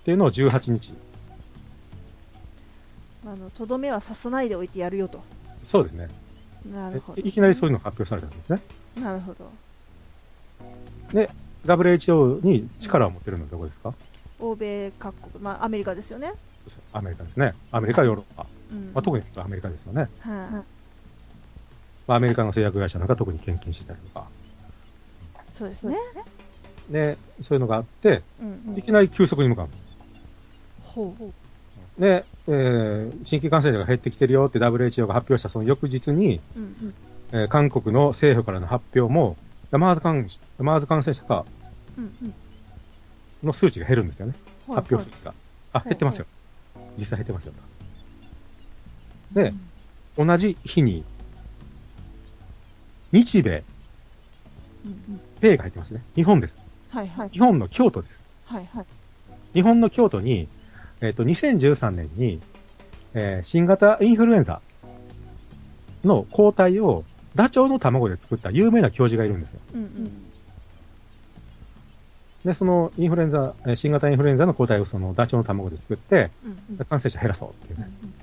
[0.01, 0.93] っていうのを18日。
[3.25, 5.19] あのとどめは刺さないでおいてやるよと
[5.63, 6.07] そうですね。
[6.71, 8.61] なるほどいきなりそういうのが発表されたんですね。
[9.01, 9.51] なるほど
[11.11, 11.29] で、
[11.65, 13.93] WHO に力を持ってるのはどこですか？
[14.39, 17.53] 欧米各国まあアメリカですよねそうそうアメリカですね。
[17.71, 18.45] アメリカ、ヨーロッパ。
[18.71, 20.01] うんまあ、特にアメリカですよね。
[20.01, 20.31] はい
[22.07, 24.27] まあ、アメリカの製薬会社なんか特に献金してたりとか。
[25.57, 25.97] そうですね
[26.89, 29.83] で、そういうのがあって、うんいきなり急速に向かうんです。
[30.83, 36.93] ほうで、えー新規感染者が減ってきてるよって WHO が発表したその翌日に、うん
[37.31, 39.37] えー韓国の政府からの発表も、
[39.71, 40.27] マーズ感
[40.59, 41.45] マーズ感染者が
[41.97, 42.33] うんうん
[43.43, 44.33] の数値が減るんですよね。
[44.67, 45.33] はい発表数値が。
[45.73, 46.25] あ、減ってますよ。
[46.97, 47.53] 実際減ってますよ
[49.33, 49.39] と。
[49.41, 49.53] で、
[50.17, 51.03] 同じ日に、
[53.11, 53.63] 日米、
[54.85, 56.03] うんうん米が入ってますね。
[56.15, 56.59] 日本です。
[56.89, 58.23] はいはい日本の京都です。
[58.45, 58.85] はいはい
[59.53, 60.47] 日本の京都に、
[61.01, 62.41] えっ、と、2013年に、
[63.13, 64.61] えー新型インフルエンザ
[66.03, 67.03] の抗体を
[67.35, 69.59] ダチョウの卵で作った有名な教授がいるんですよ。
[69.73, 70.11] うんうん
[72.45, 77.89] で、そのインフルエンザ、えー新型インフルエンザの抗体をそのダチョウの卵で作って、うんうんで感染者減らそうっていうね。
[78.03, 78.13] うん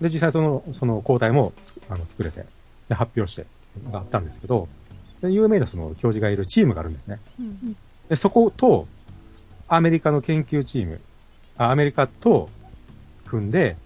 [0.00, 2.46] で、実際その、その抗体もつあの作れて、
[2.88, 3.44] で、発表して
[3.90, 4.66] があったんですけど、
[5.20, 7.18] で有名なその教授がいるチームがあるんですね。
[7.38, 7.76] うん
[8.08, 8.88] で、そこと、
[9.68, 11.00] アメリカの研究チーム、
[11.56, 12.48] あアメリカと
[13.26, 13.76] 組んで、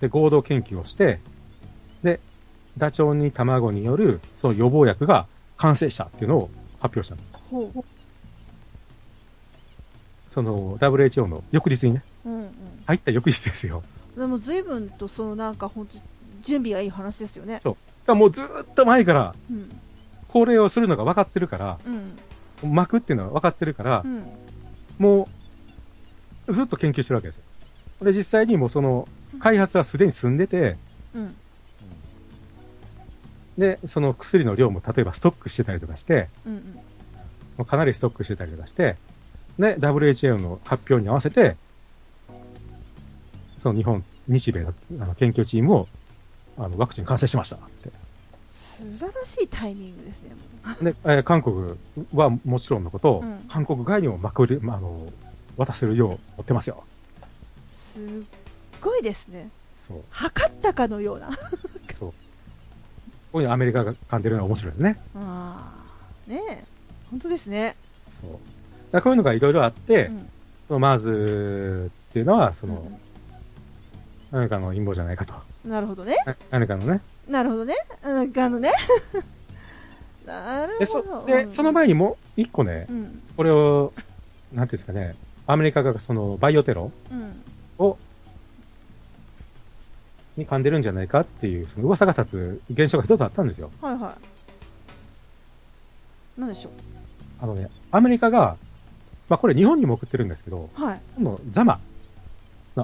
[0.00, 1.20] で、合同研究をして、で、
[2.80, 5.26] ダチョウに卵による、その予防薬が
[5.56, 6.50] 完成したっていうのを
[6.80, 7.30] 発表したんです。
[7.50, 7.84] ほう。
[10.26, 12.50] その WHO の翌日にね、うんうん。
[12.86, 13.82] 入った翌日ですよ。
[14.16, 15.98] でも随分とそのなんか本当
[16.42, 17.58] 準備がいい話ですよね。
[17.58, 17.74] そう。
[17.74, 19.70] だからもうずーっと前から、うん。
[20.28, 21.78] これをするのが分かってるから、
[22.62, 22.74] うん。
[22.74, 24.24] 巻くっていうのは分かってるからう、ん。
[24.98, 25.28] も
[26.46, 27.42] う、ずっと研究してるわけですよ。
[28.02, 29.08] で、実際にもうその、
[29.40, 30.76] 開発はすでに済んでて、
[31.14, 31.34] うん。
[33.58, 36.54] で、その薬の量も例えばストックしてたりとかして、うん。
[37.56, 38.96] もうかなりストックしてたりとかして、
[39.58, 41.56] で、WHO の発表に合わせて、
[43.58, 45.88] その日本、日米のあの研究チームを、
[46.56, 47.90] あの、ワクチン完成しましたって。
[48.50, 50.30] 素晴らしいタイミングですね。
[50.64, 51.74] もで、えー韓国
[52.14, 55.06] はもちろんのこと、うん韓国外にもまくり、まあ、あの、
[55.56, 56.84] 渡せるよう持ってますよ。
[57.96, 58.10] うすっ
[58.80, 59.50] ごいですね。
[59.74, 61.30] そう、測ったかのような。
[61.92, 62.14] そう。
[63.32, 65.00] こういうのアメリカが噛んでるのが面白いですね。
[65.14, 65.72] あ
[66.28, 66.30] あ。
[66.30, 66.64] ねえ。
[67.10, 67.76] 本当ですね。
[68.10, 68.30] そう。
[68.92, 70.28] だこういうのがいろいろあって、うん。
[70.68, 72.90] そのマーズっていうのは、その、
[74.30, 75.34] 何かの陰謀じゃないかと。
[75.34, 76.16] うんなるほどね。
[76.24, 77.00] な何かのね。
[77.28, 77.74] なるほどね。
[78.02, 78.72] うん、あのね。
[80.24, 83.22] なるで、そほど。、で、その前にもう一個ねう、ん。
[83.36, 83.92] これを、
[84.52, 85.16] なんていうんですかね、
[85.46, 87.42] アメリカがそのバイオテロうん。
[90.36, 93.70] を、に噛んでるんじゃないかっていう、その噂が立つ現象が一つあったんですよ。
[93.80, 94.16] はいは
[96.36, 96.40] い。
[96.40, 96.70] なんでしょ
[97.40, 98.56] あのね、アメリカが、
[99.28, 100.82] まあこれ日本にも送ってるんですけど、う。
[100.82, 101.00] はい。
[101.16, 101.80] このザマ、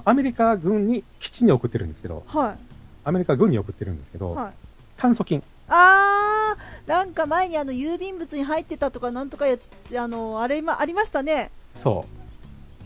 [0.04, 2.58] アメリカ軍に基地に送ってるんですけど、はい。
[3.04, 4.52] アメリカ軍に送ってるんですけど、はい。
[4.96, 5.42] 炭疽菌。
[5.68, 9.56] あー、なんか前にあの郵便物に入ってたとかなんとかや
[9.96, 11.50] あの、あれ今ありましたね。
[11.74, 12.04] そ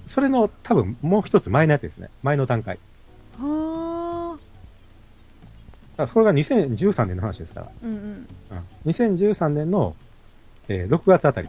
[0.07, 0.09] う。
[0.09, 2.11] それの多分もう一つ前のやつですね。
[2.23, 2.79] 前の段階。
[3.39, 3.80] は
[6.01, 7.67] だからそれが2013年の話ですから。
[7.67, 7.71] ー。
[7.85, 8.29] うんうん。
[8.51, 9.95] うん、2013年の、
[10.69, 11.49] えー6月あたり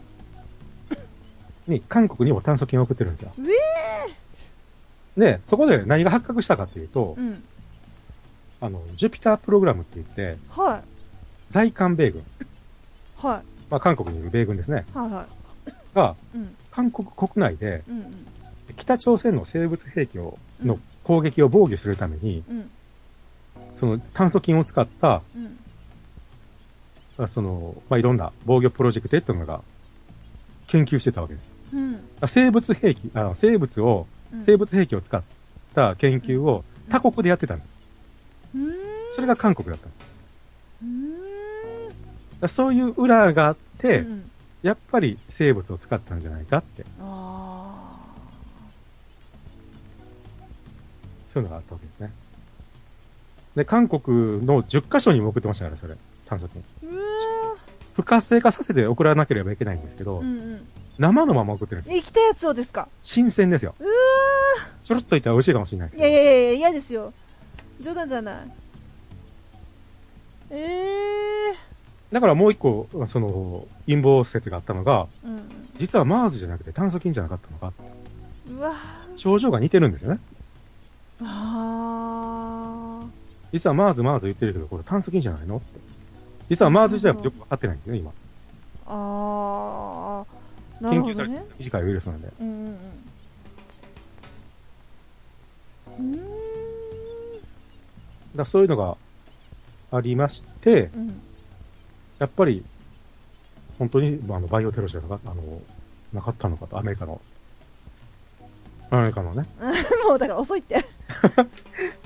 [1.68, 3.32] に韓国にも炭疽菌を送ってるんですよ。
[3.38, 7.22] うえで、そこで何が発覚したかっていうと、ー。
[7.22, 7.44] うん。
[8.60, 10.82] あの、ジュピタープログラムって言って、はい。
[11.50, 12.24] 在韓米軍、
[13.18, 13.42] はい。
[13.70, 15.28] まあ韓国にいる米軍ですね、はいは
[15.68, 15.74] い。
[15.96, 16.56] が、うん。
[16.72, 18.28] 韓国国内でうんうん。
[18.76, 22.70] 北朝鮮の生物兵器を、のうん攻撃を防御するために、うん。
[23.74, 25.58] その炭疽菌を使った、うん。
[27.18, 29.62] あその、まあ、いろんな防御プロジェクトっていうのが
[30.68, 31.52] 研究してたわけです。
[31.74, 32.00] うん。
[32.20, 35.22] あ生物兵器、あの生物を、うん生物兵器を使っ
[35.76, 37.74] た研究を他国でやってたんです。
[38.56, 38.74] うーん。
[39.12, 40.20] それが韓国だったんです。
[40.84, 42.50] うーん。
[42.50, 47.98] そういう裏があって、うんやっぱり生物を使ったんじゃないかって、あ
[51.26, 52.12] そういうのがあったわけですね。
[53.56, 55.96] で、韓国の10カ所にも送ってましたから、それ。
[56.26, 56.64] 探索に。
[57.94, 60.22] 不活性化させて送らなければいけないんですけど、ー。
[60.22, 60.68] うんうん。
[60.98, 61.98] 生のまま送ってるんですよ。
[61.98, 62.88] 生きたやつをですか？
[63.02, 63.76] 新鮮ですよ。
[63.80, 63.90] うわ
[64.84, 66.00] ちょろっといったら美味しいかもしれないですー。
[66.00, 66.10] けど。
[66.12, 67.14] いやいやいや、嫌ですよ。
[67.82, 68.36] 冗談じゃない。
[70.52, 71.54] え
[72.12, 75.28] だからもう一個、その、陰謀説があったのが、ー。
[75.28, 75.42] うん
[75.80, 77.74] 実はマーズじゃなくて炭疽菌じゃなかったのか。
[78.52, 78.76] うわ
[79.16, 80.20] 症状が似てるんですよね。
[81.20, 81.26] ー。
[81.26, 81.71] あ
[83.52, 85.80] 実はマーズマーズ言ってるけど、これ炭疽菌じゃないのって。
[86.50, 88.12] 実はマーズ自体もよくわかってないんですよね、今。
[88.12, 88.14] ー。
[88.88, 90.84] あー。
[90.84, 92.34] なる研究されて短いウイルスなんで。
[92.40, 92.78] うん
[96.00, 96.20] うん。
[98.36, 98.98] だそういうのが
[99.92, 101.22] ありまして、うん。
[102.20, 102.64] やっぱり、
[103.78, 105.62] 本当に、あの、バイオテロじゃなかった、あの、
[106.14, 107.22] なかったのかと、アメリカの。
[108.90, 109.46] アメリカのね。
[110.08, 110.76] もうだから遅いって。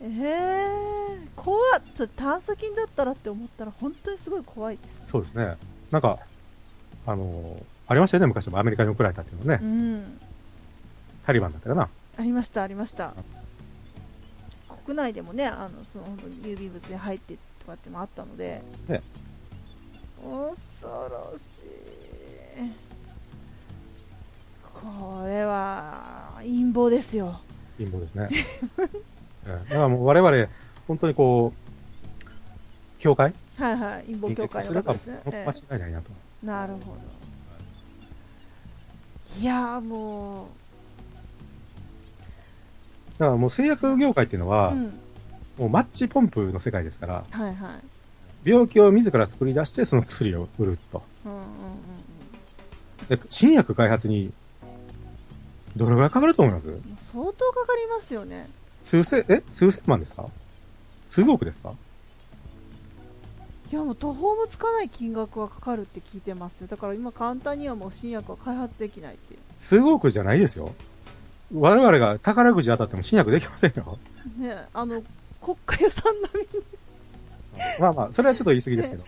[0.00, 1.82] えー、怖っ。
[1.94, 5.10] ちょ炭疽菌だったらって思ったら本当にすごい怖いです。
[5.10, 5.56] そうですね。
[5.90, 6.18] なんか、
[7.06, 9.60] あの、ありましたよね、昔もアメリカに送られたっていうのね。
[9.62, 10.20] うん。
[11.24, 11.88] タリバンだったかな。
[12.18, 13.14] ありました、ありました。
[14.84, 18.62] 国内でもね、あの、その本当に郵便物で入ってとかってもあったので。
[18.88, 19.02] ね
[20.22, 22.86] 恐ろしい。
[24.62, 27.40] これは陰謀ですよ。
[27.78, 28.28] 陰謀ですね。
[29.46, 30.48] ええだからもう我々、
[30.88, 31.60] 本当にこう、
[32.98, 33.32] 教会？
[33.56, 35.20] はいはい、陰謀協会の方ですね。
[35.24, 36.10] 間え違いないなと。
[36.42, 36.96] えなるほど。
[39.40, 40.48] いやーも
[43.18, 44.82] だからもう製薬業界っていうのは、う、うん、
[45.58, 47.78] もうマッチポンプの世界ですから、はいは
[48.44, 48.50] い。
[48.50, 51.02] 病気を自ら作り出してその薬を売ると。
[51.24, 51.46] うんうんうん
[53.08, 54.32] で、新薬開発に、
[55.76, 56.68] どれぐらいかかると思います？
[56.68, 56.98] うん。
[57.12, 58.48] 相当かかりますよね。
[58.86, 59.42] 数千、え？
[59.48, 60.26] 数千万ですか？
[61.08, 61.72] 数億ですか？
[63.72, 66.68] いやもう途方もつかない金額はかかるって聞いてますよ。
[66.68, 69.40] だから今簡単にはもう新薬は開発できないっていう。
[69.56, 70.72] 数億じゃないですよ。
[71.52, 73.98] 我々が宝くじ当たっても新薬できませんよ。
[74.38, 75.02] ねあの、
[75.42, 76.46] 国家予算並
[77.80, 79.04] まあまあ、それはちょっと言い過ぎですけど。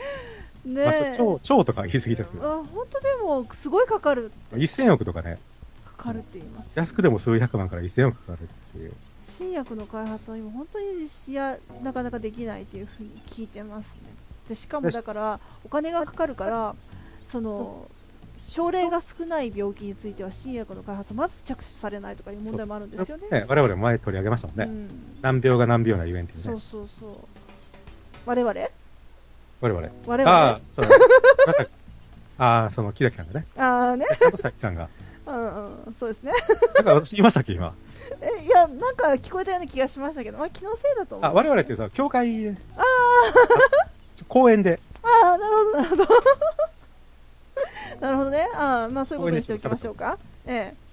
[0.64, 2.64] み にねまあ、超、超とか言い過ぎですけあど。
[2.64, 5.39] 本当でも、すごいかかる、1000億とかね、
[5.85, 6.66] かかるって言います。
[6.74, 8.93] 安くでも数百万から1000億かかるっていう。
[9.39, 13.93] 新薬の開発は今本当にしやなかなかできないっていうふうに聞いてますね。
[14.49, 16.74] でしかもだから、お金がかかるから、
[17.30, 17.86] その、
[18.41, 23.28] 症例が少ない病気については新薬の開発まず着手されないとかいう問題もあるんですよね。
[23.30, 24.64] ね、我々も前取り上げましたもんね。
[24.64, 24.89] うん、
[25.22, 26.62] 難病が難病なゆえんっていうそうね。
[26.70, 27.11] そうそう。
[28.26, 28.55] 我々？
[29.61, 29.89] 我々。
[30.07, 30.30] 我々？
[30.30, 30.89] ああ、そう。
[32.39, 33.47] ああ、その木崎さんがね。
[33.57, 34.07] あーね。
[34.09, 34.89] 木崎さんと佐々木さんが。
[35.26, 36.32] うんうん、そうですね。
[36.76, 37.74] なんか私言いましたっけ、今？
[38.21, 41.31] え、いや、なんか聞こえたような気がしましたけど、まあ、気のせいだと思う。
[41.31, 42.57] あ、我々っていうさ、教会で。
[42.77, 43.89] ああ。
[44.29, 44.81] 公園で。
[45.03, 46.05] ああ、なるほど、なるほど。
[48.01, 48.49] なるほどね。
[48.55, 50.19] ああ、まあそういうことにしておきましょうか。
[50.47, 50.88] ええ。